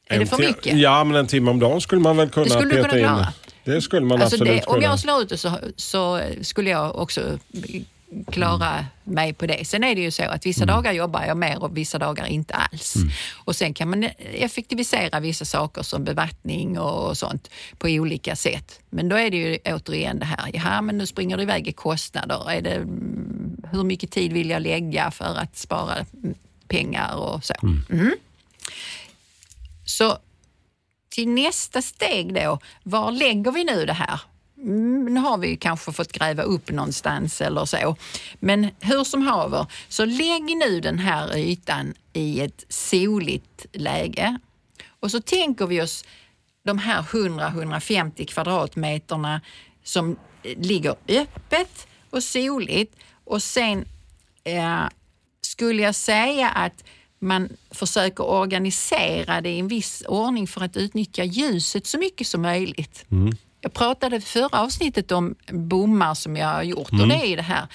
Är 0.10 0.20
det 0.20 0.26
för 0.26 0.38
mycket? 0.38 0.78
Ja, 0.78 1.04
men 1.04 1.16
en 1.16 1.28
timme 1.28 1.52
om 1.52 1.60
dagen 1.60 1.82
skulle 1.82 2.02
man 2.02 2.18
väl 2.18 2.30
kunna 2.30 2.44
det 2.44 2.52
skulle 2.52 2.76
peta 2.76 2.90
kunna 2.90 3.20
in. 3.20 3.26
Det 3.64 3.82
skulle 3.82 4.06
man 4.06 4.22
alltså 4.22 4.36
absolut 4.36 4.62
det, 4.62 4.68
Om 4.68 4.82
jag 4.82 5.00
slår 5.00 5.22
ut 5.22 5.30
det 5.30 5.38
så, 5.38 5.52
så 5.76 6.22
skulle 6.42 6.70
jag 6.70 6.96
också 6.96 7.40
klara 8.32 8.74
mm. 8.74 8.86
mig 9.04 9.34
på 9.34 9.46
det. 9.46 9.68
Sen 9.68 9.84
är 9.84 9.96
det 9.96 10.02
ju 10.02 10.12
så 10.12 10.24
att 10.24 10.46
vissa 10.46 10.64
mm. 10.64 10.76
dagar 10.76 10.92
jobbar 10.92 11.26
jag 11.26 11.38
mer 11.38 11.64
och 11.64 11.78
vissa 11.78 12.00
dagar 12.00 12.26
inte 12.26 12.54
alls. 12.54 12.96
Mm. 12.96 13.10
Och 13.36 13.56
sen 13.56 13.74
kan 13.74 13.90
man 13.90 14.04
effektivisera 14.34 15.20
vissa 15.20 15.46
saker 15.46 15.82
som 15.82 16.04
bevattning 16.04 16.80
och 16.80 17.18
sånt 17.18 17.50
på 17.78 17.88
olika 17.88 18.36
sätt. 18.36 18.80
Men 18.90 19.10
då 19.10 19.16
är 19.16 19.32
det 19.32 19.38
ju 19.38 19.58
återigen 19.66 20.20
det 20.20 20.26
här, 20.26 20.50
jaha 20.54 20.82
men 20.82 20.98
nu 20.98 21.06
springer 21.06 21.38
det 21.38 21.44
iväg 21.44 21.68
i 21.68 21.74
kostnader. 21.74 22.52
Är 22.52 22.62
det, 22.62 22.78
hur 23.72 23.84
mycket 23.84 24.12
tid 24.12 24.34
vill 24.34 24.50
jag 24.50 24.62
lägga 24.62 25.12
för 25.12 25.38
att 25.38 25.58
spara 25.58 25.96
pengar 26.68 27.16
och 27.16 27.44
så. 27.44 27.54
Mm. 27.64 28.16
Så 29.90 30.18
till 31.10 31.30
nästa 31.30 31.82
steg 31.82 32.34
då, 32.34 32.60
var 32.84 33.12
lägger 33.12 33.52
vi 33.52 33.64
nu 33.64 33.86
det 33.86 33.94
här? 33.94 34.22
Mm, 34.58 35.06
nu 35.06 35.20
har 35.20 35.38
vi 35.38 35.58
kanske 35.58 35.92
fått 35.92 36.12
gräva 36.12 36.44
upp 36.44 36.72
någonstans 36.72 37.42
eller 37.42 37.66
så. 37.66 37.96
Men 38.40 38.70
hur 38.80 39.04
som 39.04 39.22
haver, 39.22 39.66
så 39.88 40.06
lägg 40.06 40.58
nu 40.58 40.80
den 40.82 41.00
här 41.00 41.38
ytan 41.38 41.94
i 42.14 42.42
ett 42.42 42.66
soligt 42.70 43.66
läge. 43.74 44.40
Och 45.00 45.12
så 45.12 45.22
tänker 45.22 45.68
vi 45.68 45.82
oss 45.82 46.06
de 46.64 46.78
här 46.78 47.02
100-150 47.02 48.26
kvadratmeterna 48.26 49.42
som 49.84 50.18
ligger 50.44 50.96
öppet 51.08 51.88
och 52.10 52.24
soligt 52.24 52.96
och 53.24 53.44
sen 53.44 53.86
eh, 54.44 54.84
skulle 55.42 55.82
jag 55.82 55.96
säga 55.96 56.50
att 56.50 56.84
man 57.20 57.50
försöker 57.72 58.24
organisera 58.24 59.42
det 59.42 59.50
i 59.50 59.60
en 59.60 59.68
viss 59.68 60.04
ordning 60.08 60.48
för 60.48 60.62
att 60.62 60.78
utnyttja 60.78 61.24
ljuset 61.24 61.88
så 61.88 61.98
mycket 61.98 62.28
som 62.28 62.42
möjligt. 62.42 63.06
Jag 63.62 63.74
pratade 63.74 64.22
förra 64.22 64.62
avsnittet 64.62 65.12
om 65.12 65.36
bommar 65.52 66.14
som 66.14 66.36
jag 66.36 66.48
har 66.48 66.64
gjort 66.64 66.92
och 66.92 67.08
det 67.08 67.16
är 67.16 67.36
det 67.36 67.42
här. 67.42 67.68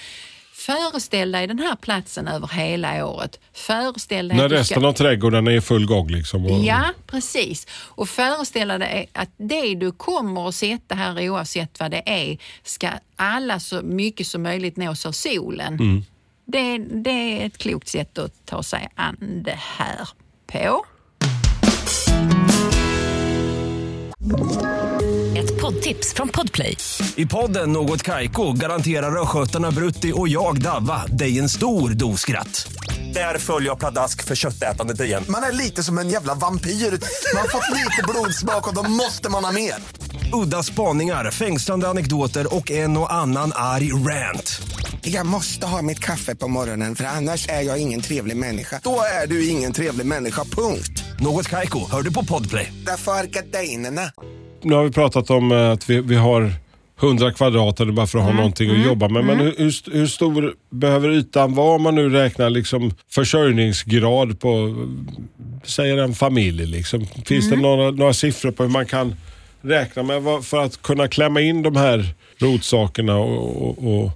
Föreställ 0.53 1.31
dig 1.31 1.47
den 1.47 1.59
här 1.59 1.75
platsen 1.75 2.27
över 2.27 2.47
hela 2.47 3.05
året. 3.05 3.39
Föreställ 3.53 4.27
dig 4.27 4.37
När 4.37 4.49
resten 4.49 4.85
av 4.85 4.93
trädgården 4.93 5.47
är 5.47 5.51
i 5.51 5.61
full 5.61 5.85
gång 5.85 6.07
liksom. 6.09 6.45
Och, 6.45 6.63
Ja, 6.63 6.83
precis. 7.07 7.67
Och 7.71 8.09
föreställa 8.09 8.77
dig 8.77 9.09
att 9.13 9.29
det 9.37 9.75
du 9.75 9.91
kommer 9.91 10.47
att 10.47 10.55
sätta 10.55 10.95
här 10.95 11.29
oavsett 11.29 11.79
vad 11.79 11.91
det 11.91 12.03
är 12.05 12.37
ska 12.63 12.89
alla 13.15 13.59
så 13.59 13.81
mycket 13.81 14.27
som 14.27 14.43
möjligt 14.43 14.77
nås 14.77 15.05
av 15.05 15.11
solen. 15.11 16.03
Det, 16.45 16.77
det 16.77 17.41
är 17.41 17.45
ett 17.45 17.57
klokt 17.57 17.87
sätt 17.87 18.17
att 18.17 18.45
ta 18.45 18.63
sig 18.63 18.89
an 18.95 19.43
det 19.45 19.59
här 19.59 20.09
på. 20.47 20.85
Ett 25.37 25.61
poddtips 25.61 26.13
från 26.13 26.29
Podplay. 26.29 26.77
I 27.15 27.25
podden 27.25 27.71
Något 27.71 28.03
Kaiko 28.03 28.53
garanterar 28.53 29.21
östgötarna 29.21 29.71
Brutti 29.71 30.11
och 30.15 30.27
jag, 30.27 30.61
Davva, 30.61 31.05
dig 31.05 31.39
en 31.39 31.49
stor 31.49 31.89
dos 31.89 32.21
skratt. 32.21 32.71
Där 33.13 33.37
följer 33.37 33.69
jag 33.69 33.79
pladask 33.79 34.23
för 34.23 34.35
köttätandet 34.35 35.01
igen. 35.01 35.23
Man 35.29 35.43
är 35.43 35.51
lite 35.51 35.83
som 35.83 35.97
en 35.97 36.09
jävla 36.09 36.33
vampyr. 36.33 36.69
Man 36.69 37.41
har 37.41 37.47
fått 37.47 37.77
lite 37.77 38.03
blodsmak 38.09 38.67
och 38.67 38.75
då 38.75 38.89
måste 38.89 39.29
man 39.29 39.45
ha 39.45 39.51
mer. 39.51 39.75
Udda 40.33 40.63
spaningar, 40.63 41.31
fängslande 41.31 41.87
anekdoter 41.87 42.55
och 42.55 42.71
en 42.71 42.97
och 42.97 43.13
annan 43.13 43.51
arg 43.55 43.93
rant. 43.93 44.61
Jag 45.05 45.25
måste 45.25 45.65
ha 45.65 45.81
mitt 45.81 45.99
kaffe 45.99 46.35
på 46.35 46.47
morgonen 46.47 46.95
för 46.95 47.03
annars 47.03 47.49
är 47.49 47.61
jag 47.61 47.81
ingen 47.81 48.01
trevlig 48.01 48.37
människa. 48.37 48.79
Då 48.83 48.99
är 49.23 49.27
du 49.27 49.47
ingen 49.47 49.73
trevlig 49.73 50.05
människa, 50.05 50.43
punkt. 50.43 51.03
Något 51.19 51.49
Kaiko, 51.49 51.79
hör 51.91 52.01
du 52.01 52.13
på 52.13 52.25
Podplay. 52.25 52.73
Därför 52.85 53.11
är 53.11 53.23
gardinerna. 53.23 54.01
Nu 54.61 54.75
har 54.75 54.83
vi 54.83 54.91
pratat 54.91 55.29
om 55.29 55.51
eh, 55.51 55.69
att 55.69 55.89
vi, 55.89 56.01
vi 56.01 56.15
har 56.15 56.53
100 57.01 57.31
kvadrat 57.31 57.79
eller 57.79 57.91
bara 57.91 58.07
för 58.07 58.19
att 58.19 58.25
ha 58.25 58.33
någonting 58.33 58.71
att 58.71 58.85
jobba 58.85 59.09
med. 59.09 59.25
Men 59.25 59.39
hur, 59.39 59.55
hur, 59.57 59.93
hur 59.93 60.07
stor 60.07 60.55
behöver 60.69 61.09
ytan 61.09 61.55
vara 61.55 61.75
om 61.75 61.83
man 61.83 61.95
nu 61.95 62.09
räknar 62.09 62.49
liksom 62.49 62.93
försörjningsgrad 63.09 64.39
på, 64.39 64.75
säger 65.63 65.97
en 65.97 66.13
familj. 66.13 66.65
Liksom. 66.65 67.07
Finns 67.25 67.49
det 67.49 67.55
några, 67.55 67.91
några 67.91 68.13
siffror 68.13 68.51
på 68.51 68.63
hur 68.63 68.69
man 68.69 68.85
kan 68.85 69.15
räkna 69.61 70.03
med 70.03 70.43
för 70.43 70.63
att 70.63 70.81
kunna 70.81 71.07
klämma 71.07 71.41
in 71.41 71.61
de 71.61 71.75
här 71.75 72.13
rotsakerna 72.37 73.17
och, 73.17 73.67
och, 73.67 74.03
och 74.03 74.11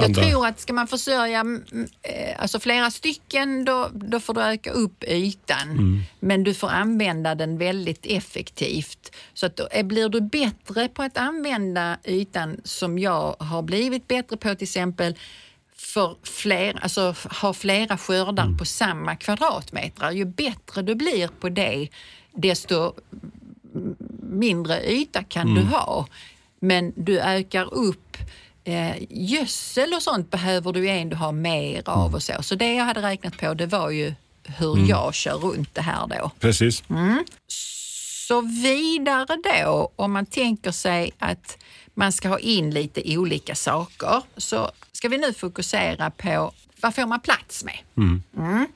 Jag 0.00 0.14
tror 0.14 0.46
att 0.46 0.60
ska 0.60 0.72
man 0.72 0.86
försörja 0.86 1.40
mm, 1.40 1.64
eh, 2.02 2.42
alltså 2.42 2.60
flera 2.60 2.90
stycken 2.90 3.64
då, 3.64 3.90
då 3.92 4.20
får 4.20 4.34
du 4.34 4.40
öka 4.40 4.70
upp 4.70 5.04
ytan. 5.04 6.04
Men 6.20 6.44
du 6.44 6.54
får 6.54 6.68
använda 6.68 7.34
den 7.34 7.58
väldigt 7.58 8.06
effektivt. 8.06 9.16
Så 9.34 9.46
att 9.46 9.56
då 9.56 9.68
är, 9.70 9.82
blir 9.82 10.08
du 10.08 10.20
bättre 10.20 10.88
på 10.88 11.02
att 11.02 11.16
använda 11.16 11.98
ytan 12.04 12.60
som 12.64 12.98
jag 12.98 13.36
har 13.38 13.62
blivit 13.62 14.08
bättre 14.08 14.36
på 14.36 14.54
till 14.54 14.64
exempel 14.64 15.14
för 15.76 16.16
fler, 16.22 16.78
alltså 16.82 17.14
ha 17.40 17.52
flera 17.52 17.98
skördar 17.98 18.58
på 18.58 18.64
samma 18.64 19.16
kvadratmeter. 19.16 20.10
Ju 20.10 20.24
bättre 20.24 20.82
du 20.82 20.94
blir 20.94 21.28
på 21.40 21.48
det 21.48 21.88
desto 22.32 22.92
mindre 24.20 24.90
yta 24.90 25.22
kan 25.22 25.54
du 25.54 25.62
ha. 25.62 26.06
Men 26.60 26.92
du 26.96 27.20
ökar 27.20 27.74
upp 27.74 28.16
eh, 28.68 28.96
gödsel 29.10 29.94
och 29.94 30.02
sånt 30.02 30.30
behöver 30.30 30.72
du 30.72 30.80
ju 30.80 30.88
ändå 30.88 31.16
ha 31.16 31.32
mer 31.32 31.88
av 31.88 32.14
och 32.14 32.22
så. 32.22 32.32
Så 32.40 32.54
det 32.54 32.74
jag 32.74 32.84
hade 32.84 33.02
räknat 33.02 33.36
på 33.36 33.54
det 33.54 33.66
var 33.66 33.90
ju 33.90 34.14
hur 34.44 34.88
jag 34.88 35.14
kör 35.14 35.34
runt 35.34 35.74
det 35.74 35.82
här 35.82 36.06
då. 36.06 36.30
Precis. 36.40 36.82
Så 38.28 38.40
vidare 38.40 39.36
då, 39.44 39.90
om 39.96 40.12
man 40.12 40.26
tänker 40.26 40.70
sig 40.70 41.10
att 41.18 41.58
man 41.94 42.12
ska 42.12 42.28
ha 42.28 42.38
in 42.38 42.70
lite 42.70 43.02
olika 43.18 43.54
saker, 43.54 44.22
så 44.36 44.70
ska 44.92 45.08
vi 45.08 45.18
nu 45.18 45.32
fokusera 45.32 46.10
på 46.10 46.52
vad 46.80 46.94
får 46.94 47.06
man 47.06 47.20
plats 47.20 47.64
med? 47.64 47.78
Mm. 47.96 48.66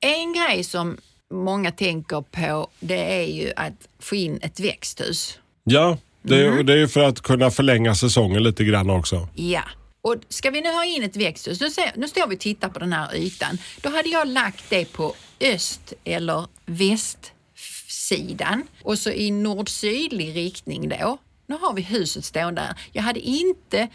En 0.00 0.32
grej 0.32 0.64
som 0.64 0.98
många 1.30 1.72
tänker 1.72 2.20
på, 2.20 2.68
det 2.80 3.22
är 3.22 3.26
ju 3.26 3.52
att 3.56 3.88
få 3.98 4.14
in 4.14 4.38
ett 4.42 4.60
växthus. 4.60 5.38
Ja, 5.64 5.98
det, 6.28 6.46
är- 6.46 6.62
det 6.62 6.72
är 6.72 6.76
ju 6.76 6.88
för 6.88 7.04
att 7.04 7.20
kunna 7.20 7.50
förlänga 7.50 7.94
säsongen 7.94 8.42
lite 8.42 8.64
grann 8.64 8.90
också. 8.90 9.28
Ja. 9.34 9.62
Och 10.02 10.14
ska 10.28 10.50
vi 10.50 10.60
nu 10.60 10.68
ha 10.72 10.84
in 10.84 11.02
ett 11.02 11.16
växthus, 11.16 11.60
nu, 11.60 11.70
ser, 11.70 11.92
nu 11.96 12.08
står 12.08 12.26
vi 12.26 12.36
och 12.36 12.40
tittar 12.40 12.68
på 12.68 12.78
den 12.78 12.92
här 12.92 13.14
ytan. 13.16 13.58
Då 13.80 13.88
hade 13.90 14.08
jag 14.08 14.28
lagt 14.28 14.64
det 14.70 14.92
på 14.92 15.14
öst 15.40 15.92
eller 16.04 16.46
västsidan 16.66 18.62
och 18.82 18.98
så 18.98 19.10
i 19.10 19.30
nord-sydlig 19.30 20.36
riktning 20.36 20.88
då. 20.88 21.18
Nu 21.46 21.56
har 21.60 21.74
vi 21.74 21.82
huset 21.82 22.24
stående 22.24 22.60
där. 22.60 22.74
Jag 22.92 23.02
hade 23.02 23.20
inte 23.20 23.88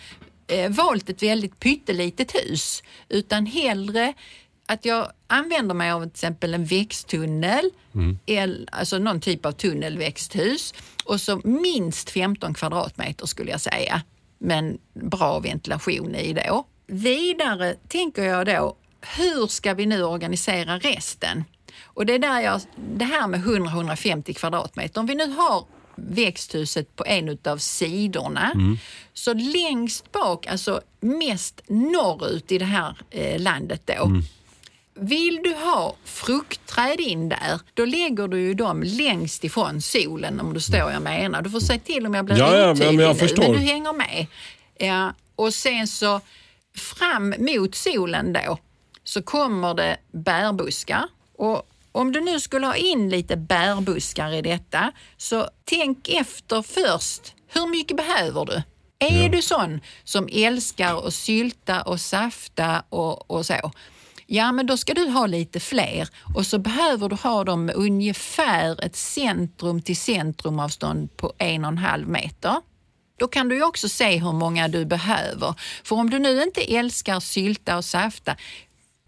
eh, 0.48 0.70
valt 0.72 1.10
ett 1.10 1.24
väldigt 1.24 1.60
pyttelitet 1.60 2.36
hus 2.36 2.84
utan 3.10 3.46
hellre 3.46 4.14
att 4.74 4.86
jag 4.86 5.12
använder 5.28 5.76
mig 5.76 5.92
av 5.92 6.02
till 6.02 6.10
exempel 6.10 6.54
en 6.54 6.66
växttunnel, 6.66 7.70
el, 8.26 8.70
alltså 8.72 8.98
någon 8.98 9.22
typ 9.22 9.46
av 9.46 9.52
tunnelväxthus 9.52 10.74
och 11.06 11.22
så 11.22 11.42
minst 11.44 12.10
15 12.10 12.54
kvadratmeter 12.54 13.26
skulle 13.26 13.52
jag 13.52 13.62
säga 13.62 14.02
men 14.38 14.78
bra 14.94 15.40
ventilation 15.40 16.16
i 16.16 16.34
då. 16.34 16.66
Vidare 16.88 17.76
tänker 17.88 18.24
jag 18.24 18.46
då, 18.46 18.76
hur 19.18 19.48
ska 19.48 19.74
vi 19.74 19.86
nu 19.86 20.04
organisera 20.04 20.78
resten? 20.78 21.44
Och 21.84 22.06
det 22.06 22.14
är 22.14 22.20
där 22.20 22.42
jag, 22.42 22.62
det 22.76 23.06
här 23.06 23.28
med 23.28 23.40
100-150 23.44 24.34
kvadratmeter, 24.34 25.00
om 25.00 25.06
vi 25.06 25.16
nu 25.16 25.28
har 25.28 25.66
växthuset 25.96 26.96
på 26.96 27.06
en 27.06 27.38
av 27.46 27.58
sidorna, 27.58 28.52
så 29.14 29.34
längst 29.34 30.12
bak, 30.12 30.48
alltså 30.48 30.82
mest 31.00 31.62
norrut 31.68 32.52
i 32.52 32.58
det 32.58 32.66
här 32.66 32.98
eh, 33.10 33.42
landet 33.42 33.82
då, 33.86 34.22
vill 34.96 35.40
du 35.44 35.54
ha 35.54 35.96
fruktträd 36.06 37.00
in 37.00 37.30
där, 37.30 37.60
då 37.74 37.86
lägger 37.86 38.28
du 38.28 38.40
ju 38.42 38.54
dem 38.54 38.84
längst 38.84 39.44
ifrån 39.44 39.82
solen 39.82 40.40
om 40.40 40.54
du 40.54 40.60
står 40.60 40.92
jag 40.92 41.02
menar. 41.02 41.42
Du 41.42 41.50
får 41.50 41.60
säga 41.60 41.80
till 41.80 42.06
om 42.06 42.14
jag 42.14 42.26
blir 42.26 42.38
Ja, 42.38 42.58
ja, 42.58 42.74
men- 42.74 43.00
jag 43.00 43.18
förstår. 43.20 43.44
men 43.44 43.52
du 43.52 43.58
hänger 43.60 43.94
med. 43.94 44.26
Ja, 44.78 45.14
och 45.36 45.54
sen 45.54 45.88
så 45.88 46.22
fram 46.78 47.36
mot 47.38 47.76
solen 47.76 48.34
då 48.34 48.58
så 49.04 49.22
kommer 49.22 49.74
det 49.74 49.98
bärbuskar. 50.12 51.04
Och 51.38 51.70
om 51.92 52.12
du 52.12 52.22
nu 52.22 52.40
skulle 52.40 52.68
ha 52.68 52.76
in 52.76 53.10
lite 53.10 53.38
bärbuskar 53.38 54.34
i 54.34 54.42
detta 54.42 54.92
så 55.18 55.50
tänk 55.66 56.10
efter 56.10 56.62
först. 56.62 57.34
Hur 57.48 57.68
mycket 57.68 57.98
behöver 57.98 58.46
du? 58.46 58.62
Är 59.00 59.30
du 59.30 59.42
sån 59.42 59.82
som 60.04 60.28
älskar 60.32 61.08
att 61.08 61.14
sylta 61.14 61.82
och 61.82 62.02
safta 62.02 62.84
och, 62.90 63.32
och 63.32 63.46
så? 63.46 63.72
Ja, 64.26 64.52
men 64.52 64.66
då 64.66 64.78
ska 64.78 64.94
du 64.94 65.10
ha 65.10 65.26
lite 65.26 65.60
fler 65.60 66.10
och 66.36 66.46
så 66.46 66.60
behöver 66.60 67.10
du 67.10 67.16
ha 67.16 67.44
dem 67.44 67.72
ungefär 67.76 68.86
ett 68.86 68.96
centrum 68.96 69.82
till 69.82 69.98
centrumavstånd 69.98 71.18
på 71.18 71.34
en 71.38 71.66
och 71.66 71.72
en 71.72 71.78
halv 71.78 72.08
meter. 72.08 72.56
Då 73.20 73.28
kan 73.28 73.50
du 73.50 73.64
också 73.64 73.90
se 73.90 74.18
hur 74.18 74.32
många 74.32 74.68
du 74.68 74.86
behöver. 74.86 75.54
För 75.84 75.96
om 75.96 76.10
du 76.10 76.20
nu 76.20 76.44
inte 76.44 76.76
älskar 76.76 77.20
sylta 77.20 77.78
och 77.78 77.86
safta, 77.86 78.36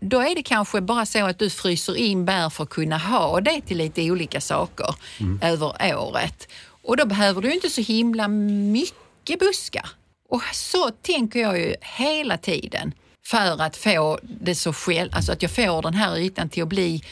då 0.02 0.20
är 0.20 0.36
det 0.36 0.44
kanske 0.44 0.82
bara 0.82 1.06
så 1.06 1.26
att 1.26 1.40
du 1.40 1.50
fryser 1.50 1.96
in 1.96 2.26
bär 2.26 2.50
för 2.50 2.64
att 2.64 2.70
kunna 2.70 2.98
ha 2.98 3.42
det 3.42 3.62
till 3.62 3.78
lite 3.78 4.12
olika 4.12 4.42
saker 4.42 4.96
över 5.42 5.98
året. 5.98 6.48
Och 6.84 6.98
då 6.98 7.06
behöver 7.06 7.42
du 7.42 7.54
inte 7.54 7.70
så 7.70 7.82
himla 7.82 8.28
mycket 8.28 9.40
buskar. 9.40 9.90
Och 10.30 10.42
så 10.54 10.90
tänker 10.90 11.40
jag 11.40 11.60
ju 11.60 11.76
hela 11.82 12.38
tiden 12.38 12.94
för 13.27 13.62
att 13.62 13.77
få 13.77 14.20
det 14.24 14.55
så 14.55 14.74
själv, 14.74 15.10
alltså 15.13 15.32
att 15.32 15.41
jag 15.41 15.51
får 15.51 15.82
den 15.82 15.94
här 15.94 16.17
ytan 16.17 16.50
till 16.50 16.63
att 16.63 16.70
bli 16.70 17.03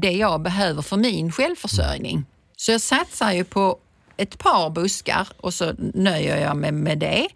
det 0.00 0.12
jag 0.12 0.42
behöver 0.42 0.82
för 0.82 0.96
min 0.96 1.32
självförsörjning. 1.32 2.24
Så 2.56 2.72
jag 2.72 2.80
satsar 2.80 3.32
ju 3.32 3.44
på 3.44 3.78
ett 4.16 4.38
par 4.38 4.70
buskar 4.70 5.28
och 5.36 5.54
så 5.54 5.72
nöjer 5.94 6.36
jag 6.36 6.56
mig 6.56 6.72
med 6.72 6.98
det. 6.98 7.28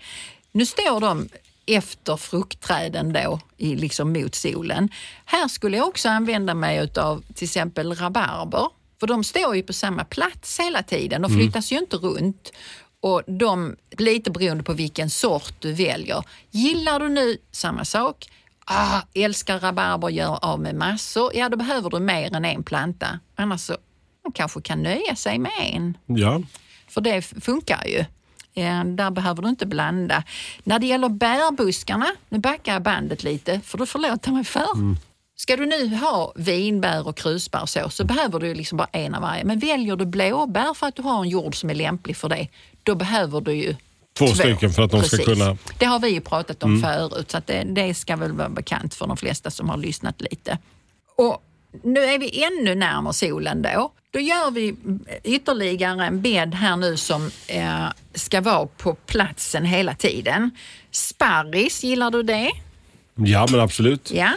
Nu 0.53 0.67
står 0.67 1.01
de 1.01 1.29
efter 1.67 2.17
fruktträden 2.17 3.13
då, 3.13 3.41
i, 3.57 3.77
liksom 3.77 4.13
mot 4.13 4.35
solen. 4.35 4.89
Här 5.25 5.49
skulle 5.49 5.77
jag 5.77 5.89
också 5.89 6.09
använda 6.09 6.55
mig 6.55 6.91
av 6.97 7.23
till 7.35 7.45
exempel 7.45 7.95
rabarber. 7.95 8.69
För 9.01 9.07
de 9.07 9.25
står 9.25 9.57
ju 9.57 9.63
på 9.63 9.73
samma 9.73 10.05
plats 10.05 10.61
hela 10.61 10.83
tiden. 10.83 11.23
De 11.23 11.31
flyttas 11.31 11.73
ju 11.73 11.79
inte 11.79 11.97
runt. 11.97 12.53
Och 13.01 13.23
de, 13.27 13.77
lite 13.99 14.31
beroende 14.31 14.65
på 14.65 14.73
vilken 14.73 15.11
sort 15.11 15.55
du 15.59 15.73
väljer. 15.73 16.25
Gillar 16.51 17.01
du 17.01 17.09
nu 17.09 17.37
samma 17.51 17.85
sak, 17.85 18.31
ah, 18.65 19.01
älskar 19.15 19.61
rabarber, 19.61 20.09
gör 20.09 20.45
av 20.45 20.61
med 20.61 20.75
massor, 20.75 21.31
ja 21.35 21.49
då 21.49 21.57
behöver 21.57 21.91
du 21.91 22.01
mer 22.01 22.35
än 22.37 22.45
en 22.45 22.63
planta. 22.63 23.21
Annars 23.37 23.61
så 23.61 23.77
man 24.25 24.33
kanske 24.33 24.61
kan 24.61 24.83
nöja 24.83 25.17
sig 25.17 25.39
med 25.39 25.53
en. 25.59 25.99
Ja. 26.07 26.43
För 26.89 27.01
det 27.01 27.23
funkar 27.23 27.85
ju. 27.87 28.05
Där 28.85 29.11
behöver 29.11 29.43
du 29.43 29.49
inte 29.49 29.67
blanda. 29.67 30.25
När 30.65 30.79
det 30.79 30.87
gäller 30.87 31.09
bärbuskarna, 31.09 32.07
nu 32.29 32.39
backar 32.39 32.73
jag 32.73 32.83
bandet 32.83 33.23
lite 33.23 33.61
för 33.61 33.79
du 33.79 33.87
förlåter 33.87 34.33
mig 34.33 34.45
för. 34.45 34.67
Ska 35.37 35.57
du 35.57 35.67
nu 35.67 35.97
ha 35.97 36.33
vinbär 36.37 37.09
och 37.09 37.17
krusbär 37.17 37.63
och 37.63 37.69
så, 37.69 37.91
så 37.91 38.05
behöver 38.05 38.41
du 38.41 38.55
liksom 38.55 38.79
bara 38.79 38.89
en 38.93 39.15
av 39.15 39.23
varje. 39.23 39.45
Men 39.45 39.59
väljer 39.59 39.97
du 39.97 40.07
blåbär 40.07 40.75
för 40.75 40.87
att 40.87 40.97
du 40.97 41.03
har 41.03 41.23
en 41.23 41.29
jord 41.29 41.57
som 41.61 41.71
är 41.71 41.75
lämplig 41.75 42.17
för 42.17 42.29
det, 42.29 42.49
då 42.89 42.95
behöver 42.95 43.41
du 43.41 43.53
ju 43.53 43.77
Två 44.19 44.27
stycken 44.27 44.73
för 44.73 44.83
att 44.83 44.91
de 44.91 45.03
ska 45.03 45.17
Precis. 45.17 45.35
kunna... 45.35 45.57
Det 45.79 45.85
har 45.85 45.99
vi 45.99 46.09
ju 46.09 46.21
pratat 46.21 46.63
om 46.63 46.83
förut, 46.83 47.31
så 47.31 47.39
att 47.39 47.47
det, 47.47 47.65
det 47.65 47.95
ska 47.95 48.17
väl 48.17 48.33
vara 48.33 48.49
bekant 48.49 48.95
för 48.95 49.07
de 49.07 49.17
flesta 49.17 49.51
som 49.51 49.69
har 49.69 49.77
lyssnat 49.77 50.21
lite. 50.21 50.59
Och 51.17 51.43
nu 51.83 52.01
är 52.01 52.19
vi 52.19 52.45
ännu 52.45 52.75
närmare 52.75 53.13
solen 53.15 53.63
då. 53.63 53.93
Då 54.11 54.21
gör 54.21 54.51
vi 54.51 54.75
ytterligare 55.25 56.07
en 56.07 56.23
bädd 56.23 56.55
här 56.55 56.77
nu 56.77 56.97
som 56.97 57.31
eh, 57.47 57.87
ska 58.15 58.41
vara 58.41 58.67
på 58.67 58.95
platsen 58.95 59.65
hela 59.65 59.95
tiden. 59.95 60.51
Sparris, 60.91 61.85
gillar 61.85 62.11
du 62.11 62.23
det? 62.23 62.51
Ja, 63.15 63.47
men 63.51 63.61
absolut. 63.61 64.11
Ja. 64.15 64.31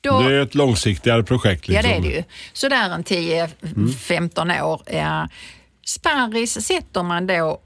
Då, 0.00 0.20
Det 0.20 0.34
är 0.34 0.40
ett 0.40 0.54
långsiktigare 0.54 1.22
projekt. 1.22 1.68
Ja, 1.68 1.80
Liksom. 1.82 2.02
det 2.02 2.08
är 2.08 2.10
det 2.10 2.16
ju. 2.16 2.24
Sådär 2.52 2.90
en 2.90 3.04
10-15 3.04 4.62
år. 4.62 4.82
Eh, 4.86 5.24
sparris 5.86 6.66
sätter 6.66 7.02
man 7.02 7.26
då 7.26 7.60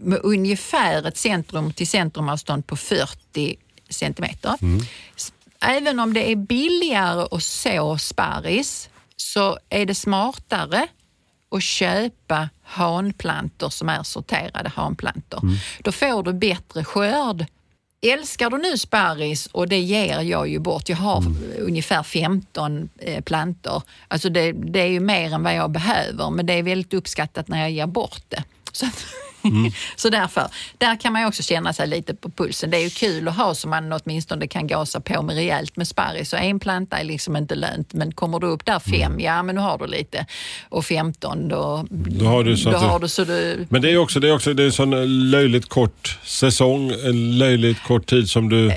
med 0.00 0.20
ungefär 0.22 1.06
ett 1.08 1.16
centrum 1.16 1.72
till 1.72 1.86
centrumavstånd 1.86 2.66
på 2.66 2.76
40 2.76 3.56
centimeter. 3.88 4.54
S- 5.16 5.32
Även 5.60 6.00
om 6.00 6.14
det 6.14 6.32
är 6.32 6.36
billigare 6.36 7.26
att 7.30 7.42
så 7.42 7.98
sparris 7.98 8.88
så 9.16 9.58
är 9.68 9.86
det 9.86 9.94
smartare 9.94 10.88
att 11.50 11.62
köpa 11.62 12.48
hanplantor 12.62 13.68
som 13.70 13.88
är 13.88 14.02
sorterade 14.02 14.68
hanplantor. 14.68 15.40
Då 15.82 15.92
får 15.92 16.22
du 16.22 16.32
bättre 16.32 16.84
skörd. 16.84 17.46
Älskar 18.06 18.50
du 18.50 18.58
nu 18.58 18.78
sparris 18.78 19.46
och 19.46 19.68
det 19.68 19.78
ger 19.80 20.20
jag 20.20 20.48
ju 20.48 20.58
bort. 20.58 20.88
Jag 20.88 20.96
har 20.96 21.24
ungefär 21.58 22.02
15 22.02 22.88
eh, 22.98 23.22
plantor. 23.22 23.82
Alltså 24.08 24.28
det, 24.28 24.52
det 24.52 24.80
är 24.80 24.86
ju 24.86 25.00
mer 25.00 25.32
än 25.34 25.42
vad 25.42 25.54
jag 25.54 25.70
behöver 25.70 26.30
men 26.30 26.46
det 26.46 26.52
är 26.52 26.62
väldigt 26.62 26.94
uppskattat 26.94 27.48
när 27.48 27.58
jag 27.60 27.70
ger 27.70 27.86
bort 27.86 28.22
det. 28.28 28.44
Så, 28.72 28.86
att, 28.86 29.04
så 29.96 30.08
därför, 30.08 30.48
där 30.78 31.00
kan 31.00 31.12
man 31.12 31.24
också 31.24 31.42
känna 31.42 31.72
sig 31.72 31.86
lite 31.86 32.14
på 32.14 32.30
pulsen. 32.30 32.70
Det 32.70 32.76
är 32.76 32.82
ju 32.82 32.90
kul 32.90 33.28
att 33.28 33.36
ha 33.36 33.54
så 33.54 33.68
man 33.68 33.92
åtminstone 33.92 34.46
kan 34.46 34.66
gasa 34.66 35.00
på 35.00 35.22
med 35.22 35.36
rejält 35.36 35.76
med 35.76 35.88
sparris. 35.88 36.30
Så 36.30 36.36
en 36.36 36.60
planta 36.60 36.98
är 36.98 37.04
liksom 37.04 37.36
inte 37.36 37.54
lönt 37.54 37.92
men 37.92 38.12
kommer 38.12 38.38
du 38.38 38.46
upp 38.46 38.64
där 38.64 38.78
fem, 38.78 39.20
ja 39.20 39.42
men 39.42 39.54
nu 39.54 39.60
har 39.60 39.78
du 39.78 39.86
lite. 39.86 40.26
Och 40.68 40.84
15 40.84 41.48
då, 41.48 41.86
Då 41.90 42.26
har 42.26 42.44
du 42.44 42.56
så 42.56 42.70
då 42.70 42.78
har 42.78 42.98
du 42.98 43.08
så 43.08 43.24
du 43.24 43.66
Men 43.68 43.82
det 43.82 43.90
är 43.92 43.98
också, 43.98 44.20
det 44.20 44.28
är 44.28 44.34
också 44.34 44.54
det 44.54 44.62
är 44.62 44.66
en 44.66 44.72
sån 44.72 45.30
löjligt 45.30 45.68
kort 45.68 46.18
säsong, 46.24 46.90
en 46.90 47.38
löjligt 47.38 47.82
kort 47.82 48.06
tid 48.06 48.30
som 48.30 48.48
du... 48.48 48.72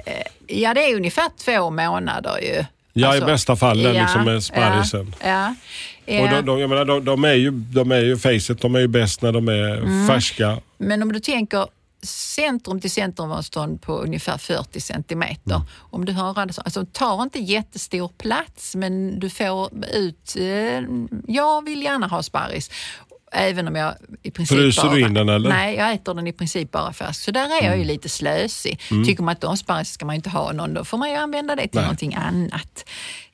Ja, 0.47 0.73
det 0.73 0.91
är 0.91 0.95
ungefär 0.95 1.29
två 1.45 1.69
månader 1.69 2.39
ju. 2.41 2.65
Ja, 2.93 3.15
i 3.15 3.21
bästa 3.21 3.55
fall, 3.55 3.83
den 3.83 3.93
liksom 3.93 4.23
med 4.23 4.43
sparrisen. 4.43 5.15
Ja, 5.21 5.27
ja. 5.27 5.55
Och 6.09 6.15
Ja. 6.15 6.31
de, 6.35 6.45
de, 6.45 6.59
jag 6.59 6.69
menar, 6.69 6.85
de, 6.85 7.05
de 7.05 7.23
är 7.23 7.33
ju, 7.33 7.51
de 7.51 7.91
är 7.91 8.01
ju 8.01 8.17
facet, 8.17 8.61
de 8.61 8.75
är 8.75 8.79
ju 8.79 8.87
bäst 8.87 9.21
när 9.21 9.31
de 9.31 9.47
är 9.47 9.77
Mm. 9.77 10.07
färska. 10.07 10.57
Men 10.77 11.01
om 11.03 11.11
du 11.13 11.19
tänker 11.19 11.67
centrum 12.03 12.81
till 12.81 12.91
centrumavstånd 12.91 13.81
på 13.81 13.93
ungefär 13.97 14.37
40 14.37 14.81
centimeter. 14.81 15.55
Mm. 15.55 15.67
Om 15.77 16.05
du 16.05 16.11
har 16.13 16.39
alltså, 16.39 16.61
alltså 16.61 16.85
tar 16.85 17.23
inte 17.23 17.39
jättestor 17.39 18.07
plats 18.17 18.75
men 18.75 19.19
du 19.19 19.29
får 19.29 19.69
ut, 19.93 20.35
eh, 20.39 20.81
jag 21.27 21.65
vill 21.65 21.83
gärna 21.83 22.07
ha 22.07 22.23
sparris. 22.23 22.71
Även 23.31 23.67
om 23.67 23.75
jag 23.75 23.93
i 24.23 24.31
princip 24.31 24.57
Fryser 24.57 24.83
bara, 24.83 24.93
du 24.93 25.01
in 25.01 25.13
den, 25.13 25.29
eller? 25.29 25.49
Nej, 25.49 25.75
jag 25.75 25.93
äter 25.93 26.13
den 26.13 26.27
i 26.27 26.33
princip 26.33 26.71
bara 26.71 26.93
färsk. 26.93 27.21
Så 27.21 27.31
där 27.31 27.61
är 27.61 27.65
jag 27.65 27.77
ju 27.77 27.83
lite 27.83 28.09
slösig. 28.09 28.79
Tycker 29.05 29.23
man 29.23 29.31
att 29.31 29.41
de 29.41 29.57
sparris 29.57 29.91
ska 29.91 30.05
man 30.05 30.15
inte 30.15 30.29
ha 30.29 30.51
någon, 30.51 30.73
då 30.73 30.85
får 30.85 30.97
man 30.97 31.09
ju 31.09 31.15
använda 31.15 31.55
det 31.55 31.61
till 31.61 31.69
Nej. 31.73 31.83
någonting 31.83 32.15
annat. 32.15 32.85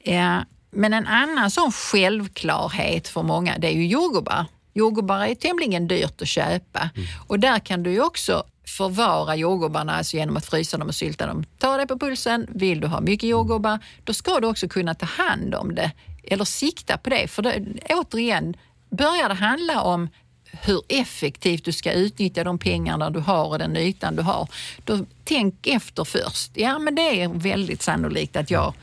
Eh, 0.04 0.38
men 0.76 0.94
en 0.94 1.08
annan 1.08 1.52
sån 1.52 1.72
självklarhet 1.72 3.08
för 3.08 3.24
många, 3.24 3.58
det 3.58 3.68
är 3.68 3.72
ju 3.72 3.88
jordgubbar. 3.88 4.46
Jordgubbar 4.74 5.26
är 5.26 5.36
tämligen 5.36 5.88
dyrt 5.88 6.22
att 6.22 6.28
köpa 6.28 6.90
och 7.28 7.40
där 7.40 7.60
kan 7.60 7.84
du 7.84 7.92
ju 7.92 8.02
också 8.02 8.44
förvara 8.68 9.36
jordgubbarna 9.36 9.96
alltså 9.96 10.18
genom 10.18 10.38
att 10.38 10.46
frysa 10.46 10.78
dem 10.78 10.88
och 10.88 10.96
sylta 10.96 11.28
dem. 11.28 11.44
Ta 11.60 11.78
det 11.78 11.88
på 11.88 12.00
pulsen. 12.00 12.48
Vill 12.50 12.82
du 12.82 12.88
ha 12.88 13.02
mycket 13.02 13.30
jordgubbar, 13.30 13.80
då 14.04 14.14
ska 14.14 14.40
du 14.40 14.48
också 14.48 14.68
kunna 14.68 14.94
ta 14.94 15.06
hand 15.06 15.56
om 15.56 15.76
det 15.76 15.92
eller 16.24 16.46
sikta 16.46 16.98
på 16.98 17.10
det. 17.10 17.28
För 17.28 17.42
det, 17.42 17.66
återigen, 17.90 18.58
börjar 18.90 19.30
det 19.30 19.36
handla 19.36 19.82
om 19.82 20.10
hur 20.52 20.82
effektivt 20.90 21.66
du 21.66 21.72
ska 21.72 21.92
utnyttja 21.92 22.44
de 22.44 22.58
pengarna 22.58 23.10
du 23.10 23.20
har 23.20 23.46
och 23.46 23.60
den 23.60 23.78
ytan 23.78 24.16
du 24.16 24.22
har, 24.22 24.48
då 24.84 25.06
tänk 25.24 25.68
efter 25.68 26.04
först. 26.04 26.52
Ja, 26.54 26.80
men 26.80 26.96
det 26.96 27.22
är 27.22 27.28
väldigt 27.28 27.82
sannolikt 27.82 28.36
att 28.36 28.52
jag 28.52 28.74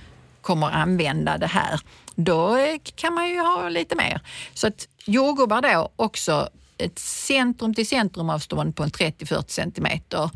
kommer 0.42 0.70
använda 0.70 1.38
det 1.38 1.46
här. 1.46 1.80
Då 2.14 2.56
eh, 2.56 2.78
kan 2.94 3.14
man 3.14 3.28
ju 3.28 3.38
ha 3.38 3.68
lite 3.68 3.96
mer. 3.96 4.20
Så 4.54 4.66
att 4.66 4.88
jordgubbar 5.04 5.62
då 5.62 5.88
också 5.96 6.48
ett 6.78 6.98
centrum 6.98 7.74
till 7.74 7.86
centrumavstånd 7.86 8.76
på 8.76 8.82
en 8.82 8.90
30-40 8.90 9.44
centimeter. 9.48 10.30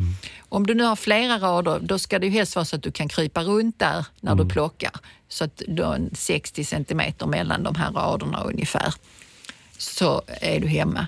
Om 0.48 0.66
du 0.66 0.74
nu 0.74 0.84
har 0.84 0.96
flera 0.96 1.38
rader, 1.38 1.80
då 1.80 1.98
ska 1.98 2.18
det 2.18 2.26
ju 2.26 2.32
helst 2.32 2.56
vara 2.56 2.64
så 2.64 2.76
att 2.76 2.82
du 2.82 2.92
kan 2.92 3.08
krypa 3.08 3.42
runt 3.42 3.78
där 3.78 4.06
när 4.20 4.34
du 4.34 4.48
plockar. 4.48 4.92
Så 5.28 5.44
att 5.44 5.62
du 5.68 5.82
har 5.82 5.94
en 5.94 6.10
60 6.14 6.64
centimeter 6.64 7.26
mellan 7.26 7.62
de 7.62 7.74
här 7.74 7.92
raderna 7.92 8.42
ungefär. 8.42 8.94
Så 9.78 10.22
är 10.26 10.60
du 10.60 10.68
hemma. 10.68 11.06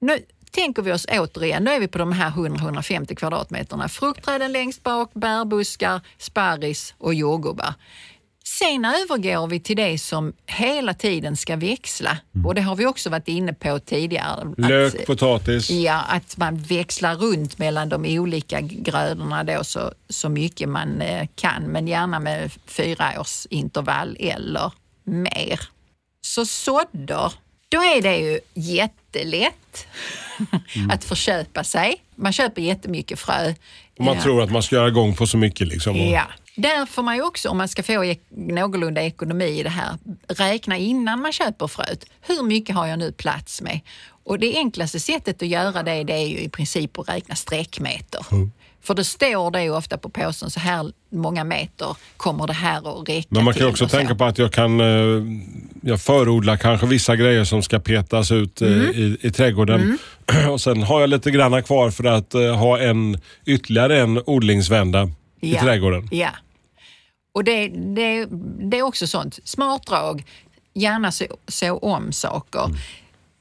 Nu 0.00 0.18
tänker 0.54 0.82
vi 0.82 0.92
oss 0.92 1.06
återigen, 1.10 1.64
nu 1.64 1.70
är 1.70 1.80
vi 1.80 1.88
på 1.88 1.98
de 1.98 2.12
här 2.12 2.30
100-150 2.30 3.14
kvadratmeterna. 3.14 3.88
Fruktträden 3.88 4.52
längst 4.52 4.82
bak, 4.82 5.10
bärbuskar, 5.14 6.00
sparris 6.18 6.94
och 6.98 7.14
jordgubbar. 7.14 7.74
Sen 8.46 8.84
övergår 8.84 9.46
vi 9.46 9.60
till 9.60 9.76
det 9.76 9.98
som 9.98 10.32
hela 10.46 10.94
tiden 10.94 11.36
ska 11.36 11.56
växla. 11.56 12.18
Och 12.46 12.54
det 12.54 12.60
har 12.60 12.76
vi 12.76 12.86
också 12.86 13.10
varit 13.10 13.28
inne 13.28 13.52
på 13.52 13.78
tidigare. 13.78 14.40
att- 14.52 14.58
Lök, 14.68 15.06
potatis. 15.06 15.70
Ja, 15.70 16.00
att 16.08 16.36
man 16.36 16.56
växlar 16.62 17.14
runt 17.16 17.58
mellan 17.58 17.88
de 17.88 18.18
olika 18.18 18.60
grödorna 18.60 19.44
då 19.44 19.64
så, 19.64 19.92
så 20.08 20.28
mycket 20.28 20.68
man 20.68 21.00
eh, 21.00 21.26
kan, 21.34 21.62
men 21.62 21.88
gärna 21.88 22.20
med 22.20 22.52
fyra 22.66 23.20
års 23.20 23.46
intervall 23.50 24.16
eller 24.20 24.72
mer. 25.04 25.60
Så 26.20 26.46
sådder, 26.46 27.32
då 27.68 27.78
är 27.82 28.02
det 28.02 28.16
ju 28.16 28.40
jättelätt 28.54 29.86
att 30.92 31.04
förköpa 31.04 31.64
sig. 31.64 31.96
Man 32.14 32.32
köper 32.32 32.62
jättemycket 32.62 33.18
frö. 33.18 33.54
Man 33.98 34.14
Ja. 34.16 34.22
tror 34.22 34.42
att 34.42 34.52
man 34.52 34.62
ska 34.62 34.76
göra 34.76 34.88
igång 34.88 35.14
på 35.16 35.26
så 35.26 35.36
mycket. 35.36 35.68
Liksom. 35.68 36.00
Och- 36.00 36.06
Ja. 36.06 36.26
Där 36.56 36.86
får 36.86 37.02
man 37.02 37.14
ju 37.16 37.22
också, 37.22 37.48
om 37.48 37.58
man 37.58 37.68
ska 37.68 37.82
få 37.82 38.04
ek- 38.04 38.22
någorlunda 38.30 39.02
ekonomi 39.02 39.44
i 39.44 39.62
det 39.62 39.68
här, 39.70 39.98
räkna 40.28 40.76
innan 40.76 41.20
man 41.20 41.32
köper 41.32 41.66
fröet. 41.66 42.04
Hur 42.20 42.42
mycket 42.42 42.74
har 42.76 42.86
jag 42.86 42.98
nu 42.98 43.12
plats 43.12 43.60
med? 43.62 43.80
Och 44.24 44.38
det 44.38 44.56
enklaste 44.56 45.00
sättet 45.00 45.42
att 45.42 45.48
göra 45.48 45.82
det, 45.82 46.04
det 46.04 46.12
är 46.12 46.26
ju 46.26 46.38
i 46.38 46.48
princip 46.48 46.98
att 46.98 47.08
räkna 47.08 47.34
sträckmeter. 47.34 48.26
För 48.84 48.94
det 48.94 49.04
står 49.04 49.50
det 49.50 49.62
ju 49.62 49.70
ofta 49.76 49.98
på 49.98 50.08
påsen, 50.08 50.50
så 50.50 50.60
här 50.60 50.92
många 51.10 51.44
meter 51.44 51.96
kommer 52.16 52.46
det 52.46 52.52
här 52.52 53.00
att 53.00 53.08
räcka 53.08 53.26
Men 53.30 53.44
man 53.44 53.54
kan 53.54 53.68
också 53.68 53.88
tänka 53.88 54.14
på 54.14 54.24
att 54.24 54.38
jag 54.38 54.52
kan 54.52 54.80
eh, 54.80 55.22
jag 55.82 56.00
förordlar 56.00 56.56
kanske 56.56 56.86
vissa 56.86 57.16
grejer 57.16 57.44
som 57.44 57.62
ska 57.62 57.78
petas 57.78 58.30
ut 58.32 58.62
eh, 58.62 58.68
Mm. 58.68 58.90
i, 58.90 59.16
i 59.20 59.30
trädgården. 59.30 59.98
Och 60.50 60.60
sen 60.60 60.82
har 60.82 61.00
jag 61.00 61.10
lite 61.10 61.30
granna 61.30 61.62
kvar 61.62 61.90
för 61.90 62.04
att 62.04 62.34
eh, 62.34 62.54
ha 62.56 62.78
en, 62.80 63.20
ytterligare 63.46 64.00
en 64.00 64.22
odlingsvända 64.26 65.10
i 65.40 65.54
Ja. 65.54 65.60
trädgården. 65.60 66.08
Ja. 66.12 66.28
Och 67.34 67.44
det, 67.44 67.68
det, 67.68 68.26
det 68.70 68.78
är 68.78 68.82
också 68.82 69.06
sånt. 69.06 69.38
Smart 69.44 69.86
drag. 69.86 70.24
Gärna 70.74 71.12
så, 71.12 71.24
så 71.48 71.78
om 71.78 72.12
saker. 72.12 72.60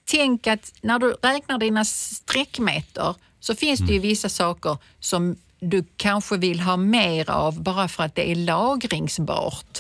Tänk 0.05 0.47
att 0.47 0.73
när 0.81 0.99
du 0.99 1.15
räknar 1.21 1.57
dina 1.57 1.85
sträckmeter 1.85 3.15
så 3.39 3.55
finns 3.55 3.79
det 3.79 3.93
ju 3.93 3.99
vissa 3.99 4.29
saker 4.29 4.77
som 4.99 5.35
du 5.59 5.85
kanske 5.97 6.37
vill 6.37 6.59
ha 6.59 6.77
mer 6.77 7.29
av 7.29 7.61
bara 7.61 7.87
för 7.87 8.03
att 8.03 8.15
det 8.15 8.31
är 8.31 8.35
lagringsbart. 8.35 9.79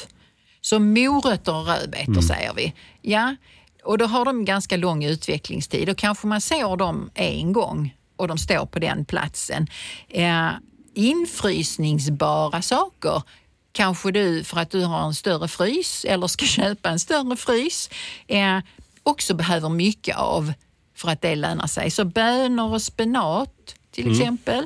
Så 0.61 0.79
morötter 0.79 1.55
och 1.55 1.67
rödbetor 1.67 2.21
säger 2.21 2.53
vi. 2.53 2.73
Ja, 3.01 3.35
och 3.83 3.97
då 3.97 4.05
har 4.05 4.25
de 4.25 4.45
ganska 4.45 4.77
lång 4.77 5.03
utvecklingstid 5.03 5.89
och 5.89 5.97
kanske 5.97 6.27
man 6.27 6.41
ser 6.41 6.77
dem 6.77 7.09
en 7.13 7.53
gång 7.53 7.95
och 8.15 8.27
de 8.27 8.37
står 8.37 8.65
på 8.65 8.79
den 8.79 9.05
platsen. 9.05 9.67
Eh, 10.09 10.49
infrysningsbara 10.93 12.61
saker 12.61 13.23
kanske 13.71 14.11
du, 14.11 14.43
för 14.43 14.59
att 14.59 14.71
du 14.71 14.83
har 14.83 15.05
en 15.05 15.13
större 15.13 15.47
frys 15.47 16.05
eller 16.05 16.27
ska 16.27 16.45
köpa 16.59 16.89
en 16.89 16.99
större 16.99 17.35
frys, 17.35 17.89
eh, 18.27 18.59
också 19.03 19.33
behöver 19.33 19.69
mycket 19.69 20.17
av 20.17 20.53
för 20.95 21.09
att 21.09 21.21
det 21.21 21.35
lönar 21.35 21.67
sig. 21.67 21.91
Så 21.91 22.05
bönor 22.05 22.73
och 22.73 22.81
spenat 22.81 23.75
till 23.91 24.11
exempel. 24.11 24.65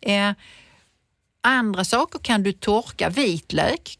Eh, 0.00 0.30
andra 1.40 1.84
saker 1.84 2.18
kan 2.18 2.42
du 2.42 2.52
torka. 2.52 3.08
Vitlök, 3.08 3.98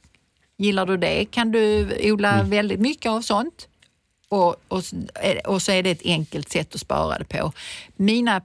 gillar 0.57 0.87
du 0.87 0.97
det 0.97 1.25
kan 1.25 1.53
du 1.53 1.97
odla 2.13 2.43
väldigt 2.43 2.81
mycket 2.81 3.11
av 3.11 3.23
sånt. 3.23 3.69
Och, 4.29 4.57
och, 4.69 4.83
och 5.45 5.63
så 5.63 5.73
är 5.73 5.83
det 5.83 5.91
ett 5.91 6.05
enkelt 6.05 6.49
sätt 6.49 6.75
att 6.75 6.81
spara 6.81 7.19
det 7.19 7.25
på. 7.25 7.53
Mina 7.97 8.43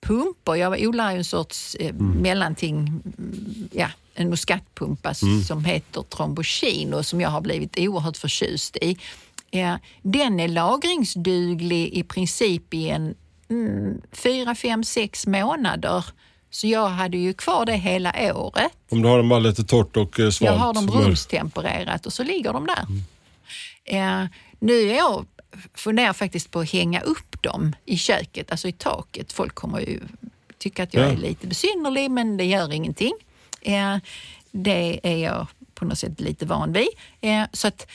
pumpor. 0.00 0.56
Jag 0.56 0.80
odlar 0.80 1.12
ju 1.12 1.18
en 1.18 1.24
sorts 1.24 1.74
eh, 1.74 1.94
mellanting, 1.94 2.78
mm, 2.78 3.68
ja, 3.72 3.88
en 4.14 4.28
muskatpumpa 4.28 5.14
som 5.46 5.64
heter 5.64 6.02
Trombocino 6.02 7.02
som 7.02 7.20
jag 7.20 7.28
har 7.28 7.40
blivit 7.40 7.78
oerhört 7.78 8.16
förtjust 8.16 8.76
i. 8.76 8.98
Eh, 9.52 9.74
den 10.02 10.40
är 10.40 10.48
lagringsduglig 10.48 11.88
i 11.94 12.02
princip 12.02 12.74
i 12.74 12.88
en 12.88 13.14
mm, 13.50 14.02
fyra, 14.12 14.54
fem, 14.54 14.84
sex 14.84 15.26
månader. 15.26 16.04
Så 16.50 16.66
jag 16.66 16.88
hade 16.88 17.16
ju 17.18 17.32
kvar 17.34 17.66
det 17.66 17.76
hela 17.76 18.34
året. 18.36 18.72
Om 18.90 19.02
du 19.02 19.08
har 19.08 19.18
dem 19.18 19.28
bara 19.28 19.40
lite 19.40 19.64
torrt 19.64 19.96
och 19.96 20.20
eh, 20.20 20.30
svalt. 20.30 20.52
Jag 20.52 20.58
har 20.58 20.74
dem 20.74 20.90
rumstempererat 20.90 22.06
och 22.06 22.12
så 22.12 22.22
ligger 22.22 22.52
de 22.52 22.66
där. 22.66 22.86
Eh, 23.84 24.26
nu 24.58 24.72
är 24.90 24.96
jag 24.96 25.26
funderar 25.74 26.12
faktiskt 26.12 26.50
på 26.50 26.60
att 26.60 26.70
hänga 26.72 27.00
upp 27.00 27.42
dem 27.42 27.76
i 27.84 27.96
köket, 27.96 28.50
alltså 28.50 28.68
i 28.68 28.72
taket. 28.72 29.32
Folk 29.32 29.54
kommer 29.54 29.80
ju 29.80 30.00
tycka 30.58 30.82
att 30.82 30.94
jag 30.94 31.04
Ja. 31.04 31.12
är 31.12 31.16
lite 31.16 31.46
besynnerlig, 31.46 32.10
men 32.10 32.36
det 32.36 32.44
gör 32.44 32.72
ingenting. 32.72 33.12
Eh, 33.60 33.96
det 34.50 35.00
är 35.02 35.16
jag 35.16 35.46
på 35.74 35.84
något 35.84 35.98
sätt 35.98 36.20
lite 36.20 36.46
van 36.46 36.72
vid. 36.72 36.88
Eh, 37.20 37.44
så 37.52 37.68
att 37.68 37.86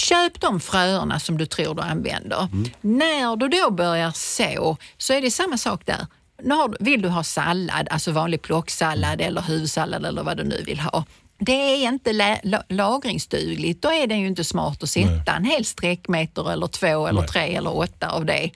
Köp 0.00 0.40
de 0.40 0.60
fröerna 0.60 1.20
som 1.20 1.38
du 1.38 1.46
tror 1.46 1.74
du 1.74 1.82
använder. 1.82 2.48
När 2.80 3.36
du 3.36 3.48
då 3.48 3.70
börjar 3.70 4.10
så, 4.14 4.76
så 4.98 5.12
är 5.12 5.20
det 5.20 5.30
samma 5.30 5.58
sak 5.58 5.86
där. 5.86 6.06
När 6.42 6.84
vill 6.84 7.02
du 7.02 7.08
ha 7.08 7.24
sallad, 7.24 7.88
alltså 7.90 8.12
vanlig 8.12 8.42
plocksallad 8.42 9.20
eller 9.20 9.40
huvudsallad 9.42 10.06
eller 10.06 10.22
vad 10.22 10.36
du 10.36 10.44
nu 10.44 10.62
vill 10.66 10.80
ha. 10.80 11.04
Det 11.38 11.52
är 11.52 11.88
inte 11.88 12.12
la- 12.12 12.62
lagringsdugligt. 12.68 13.82
Då 13.82 13.92
är 13.92 14.06
det 14.06 14.14
ju 14.14 14.26
inte 14.26 14.44
smart 14.44 14.82
att 14.82 14.90
sätta 14.90 15.32
en 15.36 15.44
hel 15.44 15.64
sträckmeter 15.64 16.52
eller 16.52 16.66
två 16.66 17.06
eller 17.06 17.20
Nej. 17.20 17.28
tre 17.28 17.56
eller 17.56 17.76
åtta 17.76 18.08
av 18.10 18.24
det 18.24 18.50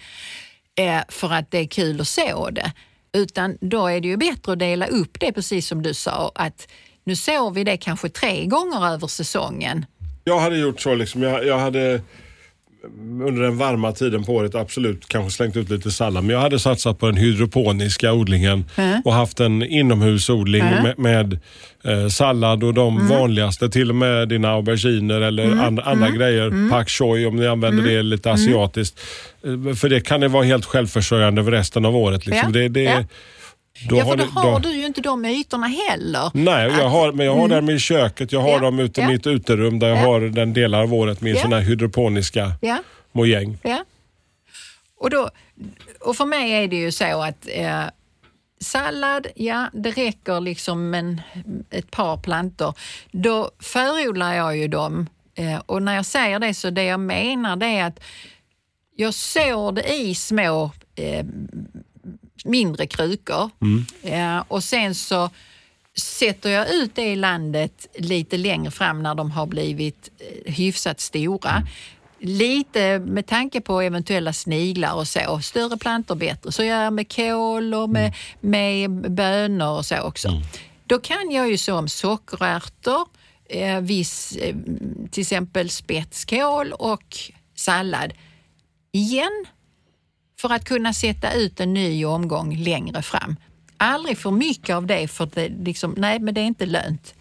eh, 0.79 1.00
för 1.09 1.33
att 1.33 1.50
det 1.50 1.59
är 1.59 1.66
kul 1.66 2.00
att 2.00 2.09
så 2.09 2.50
det. 2.50 2.72
Utan 3.12 3.59
då 3.61 3.87
är 3.87 4.00
det 4.00 4.09
ju 4.09 4.16
bättre 4.16 4.53
att 4.53 4.59
dela 4.59 4.87
upp 4.87 5.20
det 5.20 5.33
precis 5.33 5.66
som 5.68 5.83
du 5.83 5.94
sa 5.94 6.33
att 6.35 6.68
nu 7.05 7.16
sår 7.16 7.50
vi 7.50 7.64
det 7.64 7.76
kanske 7.76 8.09
tre 8.09 8.46
gånger 8.46 8.87
över 8.87 9.07
säsongen. 9.07 9.87
Jag 10.24 10.40
hade 10.40 10.56
gjort 10.59 10.80
så 10.80 10.94
liksom. 10.94 11.22
Jag, 11.22 11.46
jag 11.46 11.59
hade 11.59 12.00
under 13.22 13.42
den 13.42 13.59
varma 13.59 13.92
tiden 13.92 14.24
på 14.24 14.33
året 14.35 14.54
absolut 14.54 15.09
kanske 15.09 15.30
slängt 15.30 15.56
ut 15.56 15.70
lite 15.70 15.90
sallad. 15.90 16.24
Men 16.24 16.35
jag 16.35 16.40
hade 16.42 16.59
satsat 16.59 16.98
på 16.98 17.06
den 17.06 17.16
hydroponiska 17.16 18.12
odlingen 18.12 18.64
och 19.04 19.12
haft 19.14 19.40
en 19.40 19.62
inomhusodling 19.62 20.64
med, 20.64 20.98
med 20.98 21.38
eh, 21.85 22.09
sallad 22.09 22.64
och 22.64 22.74
de 22.74 23.09
vanligaste, 23.09 23.68
till 23.68 23.88
och 23.90 23.96
med 23.96 24.28
dina 24.28 24.50
auberginer 24.50 25.20
eller 25.20 25.50
and, 25.56 25.80
andra 25.80 26.11
grejer. 26.11 26.70
Pak 26.70 26.88
choi 26.88 27.26
om 27.26 27.37
ni 27.37 27.46
använder 27.46 27.83
det 27.85 28.02
lite 28.02 28.30
asiatiskt. 28.33 29.00
Eh, 29.44 29.74
För 29.74 29.88
det 29.88 30.00
kan 30.00 30.20
det 30.20 30.28
vara 30.28 30.44
helt 30.44 30.64
självförsörjande 30.64 31.40
över 31.40 31.52
resten 31.52 31.85
av 31.85 31.96
året. 31.96 32.26
Liksom. 32.26 32.52
Ja, 32.54 32.61
Det, 32.61 32.68
det, 32.68 32.83
ja. 32.83 33.04
Då 33.88 33.96
ja, 33.96 34.04
för 34.04 34.16
då 34.16 34.24
har 34.24 34.60
du 34.60 34.70
ju 34.72 34.86
inte 34.86 35.00
de 35.00 35.24
ytorna 35.24 35.66
heller. 35.66 36.30
Nej, 36.34 36.70
jag 36.78 36.88
har, 36.88 37.12
men 37.12 37.26
jag 37.26 37.34
har 37.36 37.48
dem 37.48 37.70
i 37.70 37.78
köket. 37.78 38.32
Jag 38.32 38.40
har 38.40 38.48
Ja, 38.50 38.58
dem 38.58 38.78
ute 38.80 39.00
i 39.00 39.04
ja. 39.04 39.08
mitt 39.10 39.26
uterum 39.26 39.78
där 39.78 39.88
jag 39.88 39.98
Ja. 39.98 40.02
har 40.06 40.20
den 40.20 40.52
delar 40.52 40.82
av 40.82 40.94
året 40.94 41.20
med 41.20 41.34
Ja. 41.36 41.42
såna 41.42 41.56
här 41.56 41.62
hydroponiska 41.62 42.52
Ja, 42.60 42.78
mojäng. 43.12 43.58
Och, 44.98 45.10
då, 45.10 45.30
och 46.00 46.16
för 46.16 46.24
mig 46.24 46.52
är 46.52 46.68
det 46.68 46.76
ju 46.76 46.92
så 46.92 47.22
att 47.22 47.48
eh, 47.54 47.82
sallad, 48.60 49.26
ja 49.34 49.66
det 49.72 49.90
räcker 49.90 50.40
liksom 50.40 50.90
med 50.90 51.22
ett 51.70 51.90
par 51.90 52.16
plantor. 52.16 52.74
Då 53.12 53.50
förodlar 53.60 54.34
jag 54.34 54.56
ju 54.56 54.68
dem 54.68 55.06
eh, 55.34 55.58
och 55.66 55.82
när 55.82 55.94
jag 55.94 56.06
säger 56.06 56.38
det 56.38 56.54
så 56.54 56.70
det 56.70 56.84
jag 56.84 57.00
menar 57.00 57.56
det 57.56 57.66
är 57.66 57.84
att 57.84 58.00
jag 58.96 59.14
sår 59.14 59.72
det 59.72 59.92
i 59.94 60.14
små 60.14 60.70
eh, 60.96 61.24
mindre 62.44 62.87
krukor 62.87 63.50
eh, 64.03 64.42
och 64.48 64.64
sen 64.64 64.94
så 64.94 65.31
sätter 65.96 66.50
jag 66.50 66.74
ut 66.74 66.94
det 66.94 67.12
i 67.12 67.16
landet 67.16 67.87
lite 67.98 68.37
längre 68.37 68.70
fram 68.70 69.03
när 69.03 69.14
de 69.14 69.31
har 69.31 69.46
blivit 69.46 70.11
eh, 70.18 70.53
hyfsat 70.53 71.00
stora. 71.00 71.62
Lite 72.22 72.98
med 72.98 73.26
tanke 73.26 73.61
på 73.61 73.81
eventuella 73.81 74.33
sniglar 74.33 74.94
och 74.94 75.09
så. 75.09 75.40
Större 75.42 75.76
plantor 75.76 76.14
bättre. 76.14 76.53
Så 76.53 76.62
gör 76.62 76.83
jag 76.83 76.92
med 76.92 77.12
kål 77.12 77.74
och 77.74 77.90
med, 77.90 78.14
med 78.40 78.90
bönor 79.12 79.79
och 79.79 79.87
så 79.87 80.00
också. 80.00 80.42
Då 80.85 80.98
kan 80.98 81.31
jag 81.31 81.50
ju 81.50 81.59
så 81.59 81.74
om 81.74 81.88
sockerärtor, 81.88 83.09
eh, 83.48 83.81
viss, 83.81 84.37
eh, 84.37 84.57
till 85.11 85.20
exempel 85.20 85.70
spetskål 85.70 86.72
och 86.72 87.16
sallad. 87.55 88.12
Igen, 88.92 89.46
för 90.40 90.53
att 90.53 90.64
kunna 90.64 90.92
sätta 90.92 91.33
ut 91.33 91.61
en 91.61 91.74
ny 91.74 92.05
omgång 92.05 92.57
längre 92.57 93.03
fram. 93.03 93.37
Aldrig 93.76 94.18
för 94.18 94.31
mycket 94.31 94.76
av 94.76 94.87
det, 94.87 95.09
för 95.09 95.29
det, 95.35 95.48
liksom, 95.64 95.94
nej, 95.96 96.18
men 96.18 96.35
det 96.35 96.40
är 96.40 96.44
inte 96.44 96.66
lönt. 96.66 97.14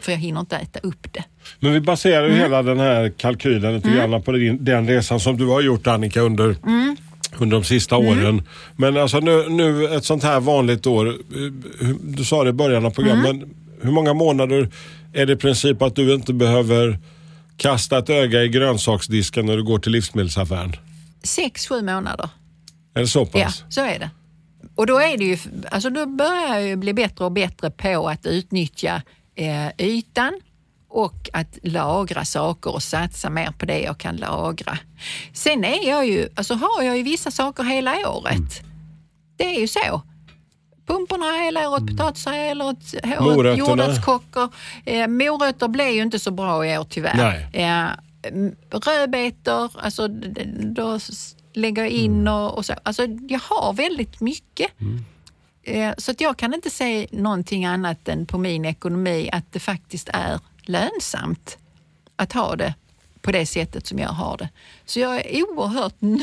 För 0.00 0.12
jag 0.12 0.18
hinner 0.18 0.40
inte 0.40 0.56
äta 0.56 0.78
upp 0.78 1.12
det. 1.12 1.24
Men 1.60 1.72
vi 1.72 1.80
baserar 1.80 2.22
ju 2.22 2.28
Mm. 2.28 2.40
hela 2.42 2.62
den 2.62 2.80
här 2.80 3.08
kalkylen 3.16 3.74
lite 3.74 3.90
grann 3.90 4.22
på 4.22 4.32
din, 4.32 4.64
den 4.64 4.86
resan 4.88 5.20
som 5.20 5.36
du 5.36 5.46
har 5.46 5.60
gjort 5.60 5.86
Annika 5.86 6.20
under, 6.20 6.56
Mm. 6.66 6.96
under 7.38 7.56
de 7.56 7.64
sista 7.64 7.96
åren. 7.96 8.42
Men 8.76 8.96
alltså 8.96 9.20
nu, 9.20 9.48
nu 9.48 9.84
ett 9.96 10.04
sånt 10.04 10.22
här 10.22 10.40
vanligt 10.40 10.86
år, 10.86 11.08
eh, 11.08 11.88
du 12.02 12.24
sa 12.24 12.44
det 12.44 12.50
i 12.50 12.52
början 12.52 12.86
av 12.86 12.90
programmet, 12.90 13.30
Mm. 13.30 13.48
hur 13.82 13.90
många 13.92 14.14
månader 14.14 14.68
är 15.12 15.26
det 15.26 15.32
i 15.32 15.36
princip 15.36 15.82
att 15.82 15.96
du 15.96 16.14
inte 16.14 16.32
behöver 16.32 16.98
kasta 17.56 17.98
ett 17.98 18.10
öga 18.10 18.42
i 18.42 18.48
grönsaksdisken 18.48 19.46
när 19.46 19.56
du 19.56 19.62
går 19.62 19.78
till 19.78 19.92
livsmedelsaffären? 19.92 20.72
Sex, 21.22 21.66
sju 21.68 21.82
månader. 21.82 22.28
Är 22.94 23.00
det 23.00 23.06
så 23.06 23.28
Ja, 23.32 23.44
pass? 23.44 23.64
så 23.68 23.80
är 23.80 23.98
det. 23.98 24.10
Och 24.74 24.86
då, 24.86 24.98
är 24.98 25.18
det 25.18 25.24
ju, 25.24 25.38
alltså 25.70 25.90
då 25.90 26.06
börjar 26.06 26.48
jag 26.54 26.62
ju 26.62 26.76
bli 26.76 26.92
bättre 26.94 27.24
och 27.24 27.32
bättre 27.32 27.70
på 27.70 28.08
att 28.08 28.26
utnyttja 28.26 29.02
eh, 29.34 29.68
ytan 29.78 30.40
och 30.88 31.30
att 31.32 31.58
lagra 31.62 32.24
saker 32.24 32.74
och 32.74 32.82
satsa 32.82 33.30
mer 33.30 33.50
på 33.58 33.66
det 33.66 33.80
jag 33.80 33.98
kan 33.98 34.16
lagra. 34.16 34.78
Sen 35.32 35.64
är 35.64 35.88
jag 35.88 36.06
ju, 36.06 36.28
alltså 36.34 36.54
har 36.54 36.82
jag 36.82 36.96
ju 36.96 37.02
vissa 37.02 37.30
saker 37.30 37.62
hela 37.64 38.08
året. 38.10 38.62
Det 39.36 39.56
är 39.56 39.60
ju 39.60 39.68
så. 39.68 40.02
Pumporna 40.86 41.44
hela 41.44 41.68
året, 41.68 41.86
potatisar 41.86 42.32
hela 42.32 42.64
året, 42.64 42.94
Mm. 43.04 43.24
Morötterna. 43.24 43.56
jordärtskockor. 43.68 44.48
Eh, 44.84 45.06
morötter 45.08 45.68
blev 45.68 45.88
ju 45.88 46.02
inte 46.02 46.18
så 46.18 46.30
bra 46.30 46.66
i 46.66 46.78
år 46.78 46.84
tyvärr. 46.90 47.16
Nej. 47.16 47.64
Eh, 47.64 47.88
rödbetor, 48.86 49.70
alltså 49.78 50.08
då 50.62 50.98
lägger 51.54 51.82
jag 51.82 51.90
in 51.90 52.12
Mm. 52.20 52.34
och, 52.34 52.56
och 52.58 52.66
så. 52.66 52.74
Alltså 52.82 53.06
jag 53.28 53.40
har 53.40 53.72
väldigt 53.72 54.20
mycket. 54.20 54.70
Eh, 55.62 55.90
så 55.98 56.10
att 56.10 56.20
jag 56.20 56.36
kan 56.36 56.54
inte 56.54 56.70
säga 56.70 57.06
någonting 57.10 57.64
annat 57.64 58.08
än 58.08 58.26
på 58.26 58.38
min 58.38 58.64
ekonomi 58.64 59.28
att 59.32 59.44
det 59.52 59.60
faktiskt 59.60 60.08
är 60.12 60.38
lönsamt 60.62 61.58
att 62.16 62.32
ha 62.32 62.56
det 62.56 62.74
på 63.22 63.32
det 63.32 63.46
sättet 63.46 63.86
som 63.86 63.98
jag 63.98 64.08
har 64.08 64.36
det. 64.36 64.48
Så 64.86 65.00
jag 65.00 65.16
är 65.26 65.42
oerhört 65.42 65.94
nöjd 65.98 66.22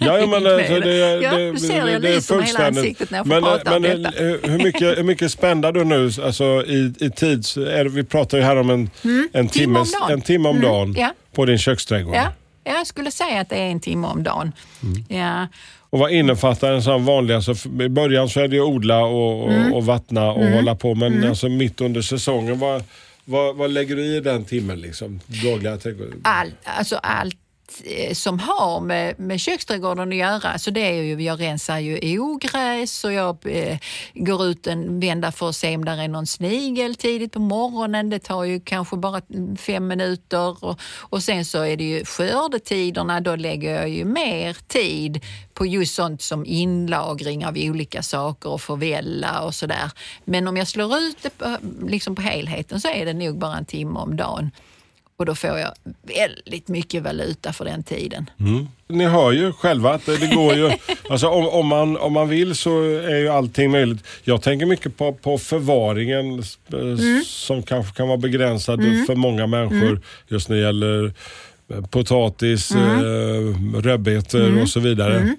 Ja, 0.00 0.18
ja, 0.18 0.26
men 0.26 0.42
med 0.42 0.52
alltså, 0.52 0.80
det, 0.80 0.96
Ja, 0.96 1.30
det, 1.36 1.52
du 1.52 1.58
ser, 1.58 1.76
jag 1.88 2.02
det 2.02 2.08
är 2.08 2.14
lyser 2.14 2.36
med 2.36 2.46
hela 2.46 2.66
ansiktet 2.66 3.10
när 3.10 3.18
jag 3.18 3.26
får 3.26 3.34
Men, 3.34 3.42
prata 3.42 3.70
men 3.70 3.84
om 3.84 3.84
hur, 3.84 3.98
detta. 3.98 4.48
hur, 4.48 4.58
mycket, 4.64 4.98
hur 4.98 5.02
mycket 5.02 5.32
spända 5.32 5.72
du 5.72 5.84
nu 5.84 6.10
alltså, 6.24 6.44
i, 6.66 6.94
i 7.00 7.10
tid? 7.10 7.44
Är, 7.56 7.84
vi 7.84 8.04
pratar 8.04 8.38
ju 8.38 8.44
här 8.44 8.56
om 8.56 8.70
en, 8.70 8.80
en, 8.82 8.88
Timme 9.02 9.40
om 9.40 9.48
timmes, 9.48 9.92
dagen. 9.92 10.10
en 10.12 10.20
timme 10.20 10.48
om 10.48 10.56
Mm, 10.56 10.68
dagen 10.68 10.94
ja. 10.98 11.12
på 11.32 11.44
din 11.44 11.58
köksträdgård. 11.58 12.14
Ja, 12.16 12.32
jag 12.64 12.86
skulle 12.86 13.10
säga 13.10 13.40
att 13.40 13.48
det 13.48 13.56
är 13.56 13.70
en 13.70 13.80
timme 13.80 14.06
om 14.06 14.22
dagen. 14.22 14.52
Mm. 14.82 15.04
Ja. 15.08 15.46
Och 15.90 15.98
vad 15.98 16.10
innefattar 16.12 16.72
en 16.72 16.82
sån 16.82 17.04
vanlig, 17.04 17.34
alltså, 17.34 17.68
i 17.82 17.88
början 17.88 18.28
så 18.28 18.40
är 18.40 18.48
det 18.48 18.56
ju 18.56 18.62
odla 18.62 19.04
och, 19.04 19.44
och, 19.44 19.52
Mm. 19.52 19.72
och 19.72 19.86
vattna 19.86 20.30
och 20.32 20.46
hålla 20.48 20.74
på, 20.74 20.94
men 20.94 21.28
alltså, 21.28 21.48
mitt 21.48 21.80
under 21.80 22.02
säsongen, 22.02 22.58
vad, 22.58 22.84
vad, 23.24 23.56
vad 23.56 23.70
lägger 23.70 23.96
du 23.96 24.04
i 24.16 24.20
den 24.20 24.44
timmen? 24.44 24.80
Liksom, 24.80 25.20
dagliga 25.44 25.76
trädgård? 25.76 26.08
all, 26.22 26.50
alltså 26.64 26.96
allt 26.96 27.36
Eh, 27.84 28.14
som 28.14 28.38
har 28.38 28.80
med, 28.80 29.18
med 29.18 29.40
köksträdgården 29.40 30.08
att 30.08 30.14
göra. 30.14 30.58
Så 30.58 30.70
det 30.70 30.80
är 30.80 31.02
ju, 31.02 31.22
jag 31.22 31.40
rensar 31.40 31.78
ju 31.78 32.18
ogräs 32.20 33.04
och 33.04 33.12
jag 33.12 33.38
eh, 33.44 33.78
går 34.14 34.46
ut 34.46 34.66
en 34.66 35.00
vända 35.00 35.32
för 35.32 35.48
att 35.48 35.56
se 35.56 35.76
om 35.76 35.84
det 35.84 35.90
är 35.90 36.08
någon 36.08 36.26
snigel 36.26 36.94
tidigt 36.94 37.32
på 37.32 37.40
morgonen. 37.40 38.10
Det 38.10 38.18
tar 38.18 38.44
ju 38.44 38.60
kanske 38.60 38.96
bara 38.96 39.20
fem 39.58 39.88
minuter 39.88 40.64
och, 40.64 40.80
och 40.98 41.22
sen 41.22 41.44
så 41.44 41.62
är 41.62 41.76
det 41.76 41.84
ju 41.84 42.04
skördetiderna. 42.04 43.20
Då 43.20 43.36
lägger 43.36 43.74
jag 43.74 43.88
ju 43.88 44.04
mer 44.04 44.56
tid 44.68 45.20
på 45.54 45.66
just 45.66 45.94
sånt 45.94 46.22
som 46.22 46.46
inlagring 46.46 47.46
av 47.46 47.56
olika 47.56 48.02
saker 48.02 48.50
och 48.50 48.60
förvälla 48.60 49.40
och 49.40 49.54
sådär. 49.54 49.90
Men 50.24 50.48
om 50.48 50.56
jag 50.56 50.68
slår 50.68 50.98
ut 50.98 51.16
det 51.22 51.38
på, 51.38 51.56
liksom 51.86 52.14
på 52.14 52.22
helheten 52.22 52.80
så 52.80 52.88
är 52.88 53.06
det 53.06 53.14
nog 53.14 53.38
bara 53.38 53.56
en 53.56 53.64
timme 53.64 53.98
om 53.98 54.16
dagen. 54.16 54.50
Och 55.22 55.26
då 55.26 55.34
får 55.34 55.50
jag 55.58 55.70
väldigt 56.16 56.68
mycket 56.68 57.02
valuta 57.02 57.52
för 57.52 57.64
den 57.64 57.82
tiden. 57.82 58.30
Ni 58.88 59.04
hör 59.04 59.32
ju 59.32 59.52
själva 59.52 59.90
att 59.94 60.06
det, 60.06 60.34
går 60.34 60.54
ju, 60.54 60.70
alltså 61.10 61.28
om, 61.28 61.48
om, 61.48 61.66
man, 61.66 61.96
om 61.96 62.12
man 62.12 62.28
vill 62.28 62.54
så 62.54 62.82
är 62.82 63.16
ju 63.16 63.28
allting 63.28 63.70
möjligt. 63.70 64.04
Jag 64.24 64.42
tänker 64.42 64.66
mycket 64.66 64.96
på, 64.96 65.12
på 65.12 65.38
förvaringen 65.38 66.38
eh, 66.72 66.78
Mm. 66.78 67.22
som 67.26 67.62
kanske 67.62 67.96
kan 67.96 68.08
vara 68.08 68.18
begränsad 68.18 68.80
för 69.06 69.14
många 69.14 69.46
människor 69.46 70.00
just 70.28 70.48
när 70.48 70.56
det 70.56 70.62
gäller 70.62 71.12
eh, 71.74 71.80
potatis, 71.86 72.70
Mm. 72.74 72.98
eh, 73.00 73.80
rödbetor 73.80 74.60
och 74.62 74.68
så 74.68 74.80
vidare. 74.80 75.34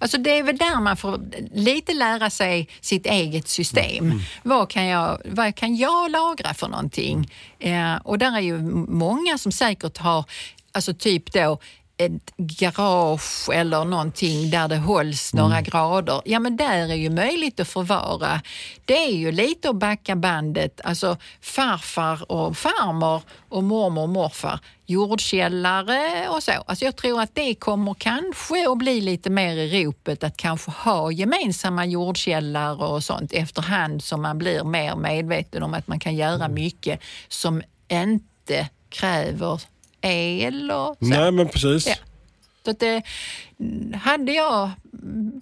Alltså 0.00 0.18
det 0.18 0.38
är 0.38 0.42
väl 0.42 0.56
där 0.56 0.80
man 0.80 0.96
får 0.96 1.20
lite 1.54 1.94
lära 1.94 2.30
sig 2.30 2.68
sitt 2.80 3.06
eget 3.06 3.48
system. 3.48 4.20
Vad, 4.42 4.70
kan 4.70 4.86
jag, 4.86 5.20
vad 5.24 5.54
kan 5.54 5.76
jag 5.76 6.10
lagra 6.10 6.54
för 6.54 6.68
någonting? 6.68 7.30
Eh, 7.58 7.96
och 7.96 8.18
där 8.18 8.36
är 8.36 8.40
ju 8.40 8.58
många 8.88 9.38
som 9.38 9.52
säkert 9.52 9.98
har, 9.98 10.24
alltså 10.72 10.94
typ 10.94 11.32
då 11.32 11.58
ett 11.98 12.36
garage 12.36 13.48
eller 13.52 13.84
någonting 13.84 14.50
där 14.50 14.68
det 14.68 14.76
hålls 14.76 15.34
några 15.34 15.60
grader. 15.60 16.22
Ja 16.24 16.38
men 16.38 16.56
där 16.56 16.90
är 16.90 16.94
ju 16.94 17.10
möjligt 17.10 17.60
att 17.60 17.68
förvara. 17.68 18.40
Det 18.84 19.04
är 19.04 19.12
ju 19.12 19.32
lite 19.32 19.70
att 19.70 19.76
backa 19.76 20.16
bandet, 20.16 20.80
alltså 20.84 21.16
farfar 21.40 22.32
och 22.32 22.56
farmor 22.56 23.22
och 23.48 23.64
mormor 23.64 24.02
och 24.02 24.08
morfar, 24.08 24.60
jordkällare 24.86 26.28
och 26.28 26.42
så. 26.42 26.52
Alltså 26.52 26.84
jag 26.84 26.96
tror 26.96 27.20
att 27.20 27.34
det 27.34 27.54
kommer 27.54 27.94
kanske 27.94 28.70
att 28.70 28.78
bli 28.78 29.00
lite 29.00 29.30
mer 29.30 29.56
i 29.56 29.84
ropet 29.84 30.24
att 30.24 30.36
kanske 30.36 30.70
ha 30.70 31.12
gemensamma 31.12 31.86
jordkällare 31.86 32.86
och 32.86 33.04
sånt 33.04 33.32
efterhand 33.32 34.04
som 34.04 34.22
man 34.22 34.38
blir 34.38 34.64
mer 34.64 34.96
medveten 34.96 35.62
om 35.62 35.74
att 35.74 35.88
man 35.88 36.00
kan 36.00 36.16
göra 36.16 36.48
mycket 36.48 37.00
som 37.28 37.62
inte 37.88 38.68
kräver 38.90 39.60
el 40.02 40.70
och 40.70 40.96
så. 41.00 41.04
Nej, 41.06 41.32
men 41.32 41.48
precis. 41.48 41.86
Ja. 41.86 41.94
Så 42.64 42.70
att 42.70 42.80
det, 42.80 43.02
hade 43.94 44.32
jag 44.32 44.70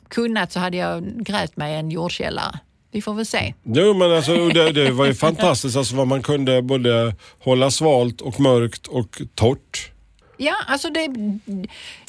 kunnat 0.09 0.53
så 0.53 0.61
hade 0.61 0.77
jag 0.77 1.25
grävt 1.25 1.57
mig 1.57 1.75
en 1.75 1.90
jordkällare. 1.90 2.59
Vi 2.90 3.03
får 3.03 3.14
väl 3.14 3.27
se. 3.27 3.55
Jo, 3.62 3.95
men 3.95 4.12
alltså, 4.12 4.49
det, 4.49 4.73
det 4.73 4.90
var 4.90 5.07
ju 5.07 5.14
fantastiskt 5.14 5.77
alltså, 5.77 5.97
vad 5.97 6.07
man 6.07 6.23
kunde 6.23 6.62
både 6.62 7.14
hålla 7.38 7.71
svalt 7.71 8.21
och 8.21 8.40
mörkt 8.40 8.87
och 8.87 9.23
torrt. 9.35 9.90
Ja, 10.37 10.55
alltså 10.66 10.90
det, 10.90 11.07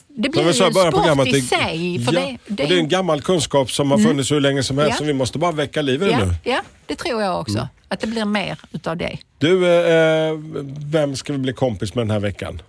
det 0.08 0.30
blir 0.30 0.42
ju 0.42 0.48
en 0.48 0.54
sport 0.54 0.94
programmet, 0.94 1.28
i 1.28 1.42
sig. 1.42 2.06
För 2.06 2.14
ja, 2.14 2.20
det, 2.20 2.38
det, 2.48 2.64
och 2.64 2.70
det 2.70 2.76
är 2.76 2.80
en 2.80 2.90
gammal 2.90 3.22
kunskap 3.22 3.72
som 3.72 3.92
har 3.92 3.98
funnits 3.98 4.32
hur 4.32 4.42
länge 4.42 4.64
som 4.64 4.78
helst 4.78 4.92
Ja. 4.92 4.98
så 4.98 5.04
vi 5.04 5.14
måste 5.14 5.38
bara 5.38 5.52
väcka 5.52 5.82
liv 5.82 6.04
i 6.04 6.12
ja, 6.12 6.26
nu. 6.26 6.34
ja, 6.44 6.62
det 6.86 6.96
tror 6.96 7.22
jag 7.22 7.40
också. 7.40 7.58
Mm. 7.58 7.68
Att 7.88 8.00
det 8.00 8.08
blir 8.08 8.26
mer 8.26 8.60
utav 8.72 8.98
det. 8.98 9.18
Du, 9.38 9.68
eh, 9.68 10.34
vem 10.86 11.16
ska 11.16 11.34
vi 11.34 11.40
bli 11.40 11.54
kompis 11.54 11.96
med 11.96 12.02
den 12.02 12.12
här 12.12 12.20
veckan? 12.20 12.62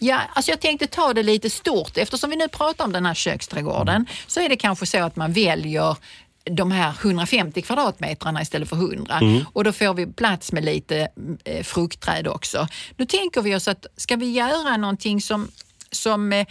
Ja, 0.00 0.20
alltså 0.34 0.50
jag 0.50 0.60
tänkte 0.60 0.86
ta 0.86 1.12
det 1.12 1.22
lite 1.22 1.50
stort. 1.50 1.96
Eftersom 1.96 2.30
vi 2.30 2.36
nu 2.36 2.48
pratar 2.48 2.84
om 2.84 2.92
den 2.92 3.06
här 3.06 3.14
köksträdgården 3.14 4.06
så 4.26 4.40
är 4.40 4.48
det 4.48 4.56
kanske 4.56 4.86
så 4.86 4.98
att 5.02 5.16
man 5.16 5.32
väljer 5.32 5.96
de 6.44 6.70
här 6.70 6.94
150 7.02 7.62
kvadratmetrarna 7.62 8.42
istället 8.42 8.68
för 8.68 8.76
100 8.76 9.20
och 9.52 9.64
då 9.64 9.72
får 9.72 9.94
vi 9.94 10.06
plats 10.06 10.52
med 10.52 10.64
lite 10.64 11.08
eh, 11.44 11.62
fruktträd 11.62 12.28
också. 12.28 12.68
Då 12.96 13.06
tänker 13.06 13.42
vi 13.42 13.54
oss 13.54 13.68
att 13.68 13.86
ska 13.96 14.16
vi 14.16 14.32
göra 14.32 14.76
någonting 14.76 15.20
som, 15.20 15.48
som 15.90 16.32
eh, 16.32 16.46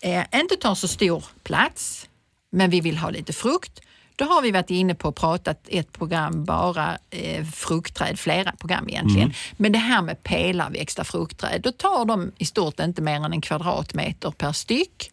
eh, 0.00 0.24
inte 0.34 0.56
tar 0.56 0.74
så 0.74 0.88
stor 0.88 1.24
plats 1.42 2.08
men 2.50 2.70
vi 2.70 2.80
vill 2.80 2.98
ha 2.98 3.10
lite 3.10 3.32
frukt. 3.32 3.80
Då 4.18 4.24
har 4.24 4.42
vi 4.42 4.50
varit 4.50 4.70
inne 4.70 4.94
på 4.94 5.08
och 5.08 5.16
pratat 5.16 5.68
ett 5.68 5.92
program 5.92 6.44
bara 6.44 6.98
eh, 7.10 7.44
fruktträd, 7.44 8.18
flera 8.18 8.52
program 8.52 8.88
egentligen. 8.88 9.32
Men 9.56 9.72
det 9.72 9.78
här 9.78 10.02
med 10.02 10.22
pelarväxta 10.22 11.04
fruktträd, 11.04 11.60
då 11.62 11.72
tar 11.72 12.04
de 12.04 12.32
i 12.38 12.44
stort 12.44 12.80
inte 12.80 13.02
mer 13.02 13.16
än 13.16 13.32
en 13.32 13.40
kvadratmeter 13.40 14.30
per 14.30 14.52
styck. 14.52 15.10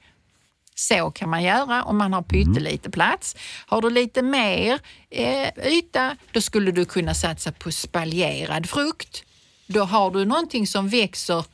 Så 0.75 1.11
kan 1.11 1.29
man 1.29 1.43
göra 1.43 1.83
om 1.83 1.97
man 1.97 2.13
har 2.13 2.21
pyttelite 2.21 2.91
plats. 2.91 3.35
Har 3.67 3.81
du 3.81 3.89
lite 3.89 4.21
mer 4.21 4.79
eh, 5.09 5.49
yta, 5.65 6.17
då 6.31 6.41
skulle 6.41 6.71
du 6.71 6.85
kunna 6.85 7.13
satsa 7.13 7.51
på 7.51 7.71
spaljerad 7.71 8.69
frukt. 8.69 9.23
Då 9.67 9.83
har 9.83 10.11
du 10.11 10.25
någonting 10.25 10.67
som 10.67 10.89
växer, 10.89 11.45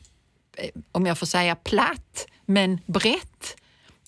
eh, 0.58 0.70
om 0.92 1.06
jag 1.06 1.18
får 1.18 1.26
säga 1.26 1.56
platt, 1.56 2.28
men 2.46 2.80
brett. 2.86 3.56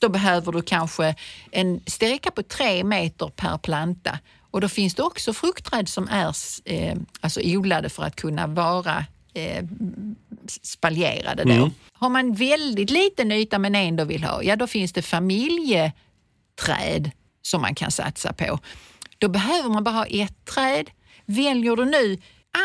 Då 0.03 0.09
behöver 0.09 0.51
du 0.51 0.61
kanske 0.61 1.15
en 1.51 1.81
sträcka 1.87 2.31
på 2.31 2.43
tre 2.43 2.83
meter 2.83 3.27
per 3.27 3.57
planta. 3.57 4.19
Och 4.51 4.61
då 4.61 4.69
finns 4.69 4.95
det 4.95 5.03
också 5.03 5.33
fruktträd 5.33 5.89
som 5.89 6.07
är 6.07 6.35
eh, 6.65 6.97
alltså 7.21 7.41
odlade 7.43 7.89
för 7.89 8.03
att 8.03 8.15
kunna 8.15 8.47
vara 8.47 9.05
eh, 9.33 9.65
spaljerade. 10.61 11.43
Då. 11.43 11.71
Har 11.93 12.09
man 12.09 12.33
väldigt 12.33 12.89
liten 12.89 13.31
yta 13.31 13.59
men 13.59 13.75
ändå 13.75 14.03
vill 14.03 14.23
ha, 14.23 14.43
ja 14.43 14.55
då 14.55 14.67
finns 14.67 14.93
det 14.93 15.01
familjeträd 15.01 17.11
som 17.41 17.61
man 17.61 17.75
kan 17.75 17.91
satsa 17.91 18.33
på. 18.33 18.59
Då 19.17 19.27
behöver 19.27 19.69
man 19.69 19.83
bara 19.83 19.95
ha 19.95 20.05
ett 20.05 20.45
träd. 20.45 20.89
Väljer 21.25 21.75
du 21.75 21.85
nu 21.85 22.17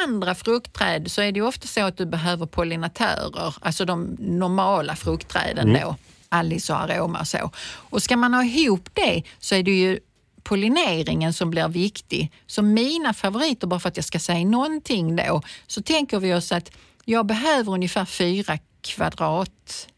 andra 0.04 0.34
fruktträd 0.34 1.10
så 1.10 1.22
är 1.22 1.32
det 1.32 1.40
ofta 1.40 1.66
så 1.66 1.80
att 1.80 1.96
du 1.96 2.06
behöver 2.06 2.46
pollinatörer, 2.46 3.54
alltså 3.60 3.84
de 3.84 4.16
normala 4.18 4.96
fruktträden 4.96 5.78
då, 5.82 5.96
Alice 6.28 6.72
och 6.72 6.80
Aroma 6.80 7.20
och 7.20 7.28
så. 7.28 7.50
Och 7.66 8.02
ska 8.02 8.16
man 8.16 8.34
ha 8.34 8.44
ihop 8.44 8.88
det 8.94 9.22
så 9.38 9.54
är 9.54 9.62
det 9.62 9.78
ju 9.78 9.98
pollineringen 10.42 11.32
som 11.32 11.50
blir 11.50 11.68
viktig. 11.68 12.32
Så 12.46 12.62
mina 12.62 13.14
favoriter, 13.14 13.66
bara 13.66 13.80
för 13.80 13.88
att 13.88 13.96
jag 13.96 14.04
ska 14.04 14.18
säga 14.18 14.44
någonting 14.44 15.16
då, 15.16 15.42
så 15.66 15.82
tänker 15.82 16.18
vi 16.20 16.34
oss 16.34 16.52
att 16.52 16.70
jag 17.04 17.26
behöver 17.26 17.72
ungefär 17.72 18.04
fyra 18.04 18.58
kvadrat, 18.80 19.88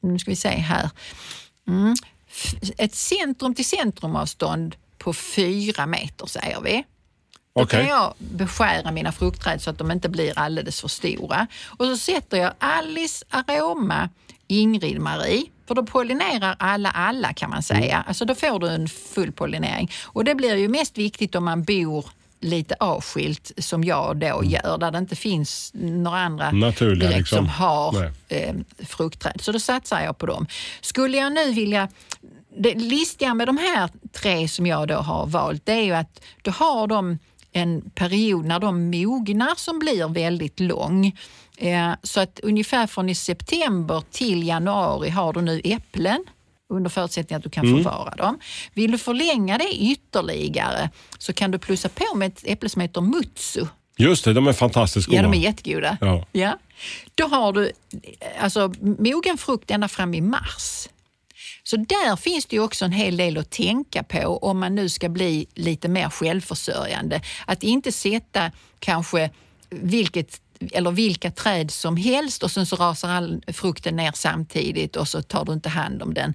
nu 0.00 0.18
ska 0.18 0.30
vi 0.30 0.36
se 0.36 0.48
här, 0.48 0.90
mm. 1.68 1.94
Ett 2.78 2.94
centrum 2.94 3.54
till 3.54 3.64
centrumavstånd 3.64 4.76
på 4.98 5.12
fyra 5.12 5.86
meter 5.86 6.26
säger 6.26 6.60
vi. 6.60 6.84
Då 7.54 7.62
Okej. 7.62 7.78
kan 7.78 7.88
jag 7.88 8.14
beskära 8.18 8.90
mina 8.90 9.12
fruktträd 9.12 9.62
så 9.62 9.70
att 9.70 9.78
de 9.78 9.90
inte 9.90 10.08
blir 10.08 10.38
alldeles 10.38 10.80
för 10.80 10.88
stora. 10.88 11.46
Och 11.66 11.86
så 11.86 11.96
sätter 11.96 12.36
jag 12.36 12.52
Alice, 12.58 13.24
Aroma, 13.30 14.08
Ingrid, 14.50 15.00
Marie. 15.00 15.44
För 15.66 15.74
då 15.74 15.82
pollinerar 15.82 16.56
alla 16.58 16.90
alla 16.90 17.32
kan 17.32 17.50
man 17.50 17.62
säga. 17.62 17.94
Mm. 17.94 18.04
Alltså 18.08 18.24
då 18.24 18.34
får 18.34 18.58
du 18.58 18.68
en 18.68 18.88
full 18.88 19.32
pollinering. 19.32 19.90
Och 20.04 20.24
det 20.24 20.34
blir 20.34 20.56
ju 20.56 20.68
mest 20.68 20.98
viktigt 20.98 21.34
om 21.34 21.44
man 21.44 21.64
bor 21.64 22.04
lite 22.40 22.74
avskilt 22.80 23.52
som 23.58 23.84
jag 23.84 24.16
då 24.16 24.42
gör, 24.44 24.78
där 24.78 24.90
det 24.90 24.98
inte 24.98 25.16
finns 25.16 25.70
några 25.74 26.18
andra 26.18 26.48
Mm. 26.48 26.60
Naturliga, 26.60 27.08
direkt 27.08 27.18
liksom. 27.18 27.38
som 27.38 27.48
har 27.48 28.12
eh, 28.28 28.54
fruktträd. 28.78 29.40
Så 29.40 29.52
då 29.52 29.60
satsar 29.60 30.00
jag 30.00 30.18
på 30.18 30.26
dem. 30.26 30.46
Skulle 30.80 31.16
jag 31.16 31.32
nu 31.32 31.52
vilja 31.52 31.88
det 32.58 32.74
listiga 32.74 33.34
med 33.34 33.48
de 33.48 33.58
här 33.58 33.90
tre 34.12 34.48
som 34.48 34.66
jag 34.66 34.88
då 34.88 34.94
har 34.94 35.26
valt, 35.26 35.66
det 35.66 35.72
är 35.72 35.82
ju 35.82 35.92
att 35.92 36.20
då 36.42 36.50
har 36.50 36.86
de 36.86 37.18
en 37.52 37.90
period 37.90 38.44
när 38.44 38.60
de 38.60 38.90
mognar 38.90 39.54
som 39.56 39.78
blir 39.78 40.08
väldigt 40.08 40.60
lång. 40.60 41.18
Eh, 41.60 41.92
så 42.02 42.20
att 42.20 42.40
ungefär 42.42 42.86
från 42.86 43.08
i 43.08 43.14
september 43.14 44.02
till 44.10 44.46
januari 44.46 45.10
har 45.10 45.32
du 45.32 45.40
nu 45.40 45.60
äpplen 45.64 46.24
under 46.68 46.90
förutsättning 46.90 47.36
att 47.36 47.42
du 47.42 47.50
kan 47.50 47.64
förvara 47.64 48.14
dem. 48.14 48.38
Vill 48.74 48.90
du 48.90 48.98
förlänga 48.98 49.58
det 49.58 49.74
ytterligare 49.74 50.90
så 51.18 51.32
kan 51.32 51.50
du 51.50 51.58
plussa 51.58 51.88
på 51.88 52.14
med 52.14 52.28
ett 52.28 52.42
äpple 52.44 52.68
som 52.68 52.82
heter 52.82 53.00
mutsu. 53.00 53.66
Just 53.96 54.24
det, 54.24 54.32
de 54.32 54.46
är 54.46 54.52
fantastiskt 54.52 55.06
goda. 55.06 55.16
Ja, 55.16 55.22
de 55.22 55.34
är 55.34 55.38
jättegoda. 55.38 55.98
Ja. 56.00 56.26
Ja. 56.32 56.58
Då 57.14 57.26
har 57.26 57.52
du 57.52 57.64
eh, 57.66 58.44
alltså, 58.44 58.72
mogen 58.80 59.38
frukt 59.38 59.70
ända 59.70 59.88
fram 59.88 60.14
i 60.14 60.20
mars. 60.20 60.88
Så 61.62 61.76
där 61.76 62.16
finns 62.16 62.46
det 62.46 62.58
också 62.58 62.84
en 62.84 62.92
hel 62.92 63.16
del 63.16 63.38
att 63.38 63.50
tänka 63.50 64.02
på 64.02 64.38
om 64.38 64.60
man 64.60 64.74
nu 64.74 64.88
ska 64.88 65.08
bli 65.08 65.46
lite 65.54 65.88
mer 65.88 66.08
självförsörjande. 66.08 67.22
Att 67.46 67.62
inte 67.62 67.92
sätta 67.92 68.50
kanske 68.78 69.30
vilket 69.70 70.40
eller 70.72 70.90
vilka 70.90 71.30
träd 71.30 71.70
som 71.70 71.96
helst 71.96 72.42
och 72.42 72.50
sen 72.50 72.66
så 72.66 72.76
rasar 72.76 73.08
all 73.08 73.42
frukten 73.46 73.96
ner 73.96 74.12
samtidigt 74.14 74.96
och 74.96 75.08
så 75.08 75.22
tar 75.22 75.44
du 75.44 75.52
inte 75.52 75.68
hand 75.68 76.02
om 76.02 76.14
den. 76.14 76.34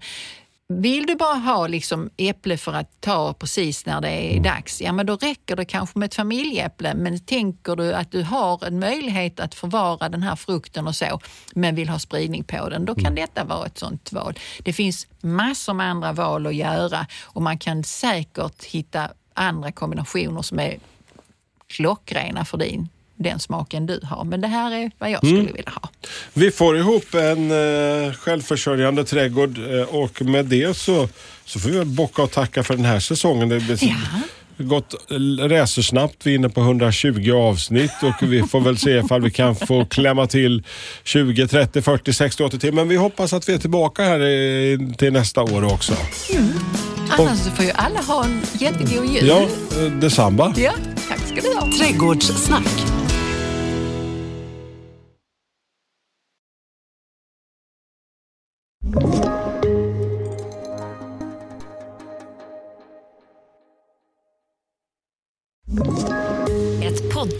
Vill 0.68 1.06
du 1.06 1.16
bara 1.16 1.34
ha 1.34 1.68
liksom 1.68 2.10
äpple 2.18 2.58
för 2.58 2.74
att 2.74 3.02
ta 3.02 3.34
precis 3.34 3.86
när 3.86 4.02
det 4.02 4.10
är 4.10 4.40
dags, 4.40 4.82
ja 4.82 4.92
men 4.92 5.06
då 5.06 5.16
räcker 5.16 5.56
det 5.56 5.66
kanske 5.66 6.00
med 6.00 6.06
ett 6.06 6.16
familjeäpple. 6.16 6.94
Men 6.96 7.20
tänker 7.20 7.76
du 7.76 7.94
att 7.94 8.12
du 8.12 8.24
har 8.24 8.66
en 8.66 8.80
möjlighet 8.80 9.40
att 9.40 9.56
förvara 9.56 10.10
den 10.10 10.24
här 10.24 10.36
frukten 10.36 10.88
och 10.88 10.96
så, 10.96 11.20
men 11.56 11.76
vill 11.76 11.90
ha 11.90 12.00
spridning 12.00 12.44
på 12.44 12.70
den, 12.70 12.86
då 12.86 12.96
kan 12.96 13.16
detta 13.16 13.44
vara 13.44 13.66
ett 13.66 13.78
sånt 13.78 14.12
val. 14.12 14.40
Det 14.60 14.74
finns 14.74 15.08
massor 15.22 15.74
med 15.74 15.90
andra 15.90 16.14
val 16.14 16.48
att 16.48 16.56
göra 16.56 17.08
och 17.24 17.42
man 17.42 17.58
kan 17.58 17.84
säkert 17.84 18.64
hitta 18.64 19.10
andra 19.34 19.72
kombinationer 19.72 20.42
som 20.42 20.60
är 20.60 20.80
klockrena 21.68 22.46
för 22.46 22.58
din, 22.58 22.90
den 23.16 23.40
smaken 23.40 23.86
du 23.86 24.00
har. 24.04 24.24
Men 24.24 24.42
det 24.42 24.48
här 24.48 24.72
är 24.72 24.92
vad 25.00 25.12
jag 25.12 25.18
skulle 25.20 25.52
vilja 25.52 25.72
ha. 25.82 25.90
Vi 26.34 26.52
får 26.52 26.78
ihop 26.78 27.14
en 27.14 27.52
eh, 27.52 28.14
självförsörjande 28.14 29.04
trädgård 29.06 29.58
eh, 29.58 29.82
och 29.82 30.22
med 30.22 30.46
det 30.46 30.78
så, 30.78 31.10
så 31.46 31.60
får 31.60 31.70
vi 31.70 31.86
bocka 31.86 32.22
och 32.24 32.32
tacka 32.32 32.64
för 32.64 32.76
den 32.76 32.86
här 32.86 33.00
säsongen. 33.00 33.50
Det 33.50 33.60
blir 33.60 33.78
Ja. 33.84 33.96
gått 34.58 34.94
racersnabbt. 35.40 36.16
Vi 36.24 36.32
är 36.32 36.36
inne 36.36 36.50
på 36.50 36.62
120 36.62 37.32
avsnitt 37.32 37.92
och 38.04 38.28
vi 38.32 38.44
får 38.44 38.60
väl 38.62 38.78
se 38.78 38.92
ifall 38.98 39.22
vi 39.22 39.32
kan 39.32 39.56
få 39.56 39.86
klämma 39.86 40.28
till 40.28 40.64
20, 41.04 41.48
30, 41.48 41.82
40, 41.82 42.14
60, 42.14 42.44
80 42.44 42.60
till. 42.60 42.74
Men 42.74 42.88
vi 42.88 42.96
hoppas 42.96 43.34
att 43.34 43.50
vi 43.50 43.54
är 43.54 43.58
tillbaka 43.58 44.04
här 44.04 44.20
eh, 44.20 44.96
till 44.98 45.14
nästa 45.14 45.42
år 45.44 45.74
också. 45.74 45.94
Annars 47.10 47.40
så 47.40 47.52
får 47.52 47.66
ju 47.66 47.72
alla 47.72 48.02
ha 48.02 48.24
en 48.26 48.42
jättegod 48.60 49.06
jul. 49.06 49.28
Ja, 49.28 49.42
eh, 49.42 49.92
detsamma. 49.92 50.54
ja 50.58 50.72
tack 51.10 51.20
ska 51.20 51.36
du 51.52 51.56
ha. 51.58 51.72
Trädgårdssnack. 51.78 52.95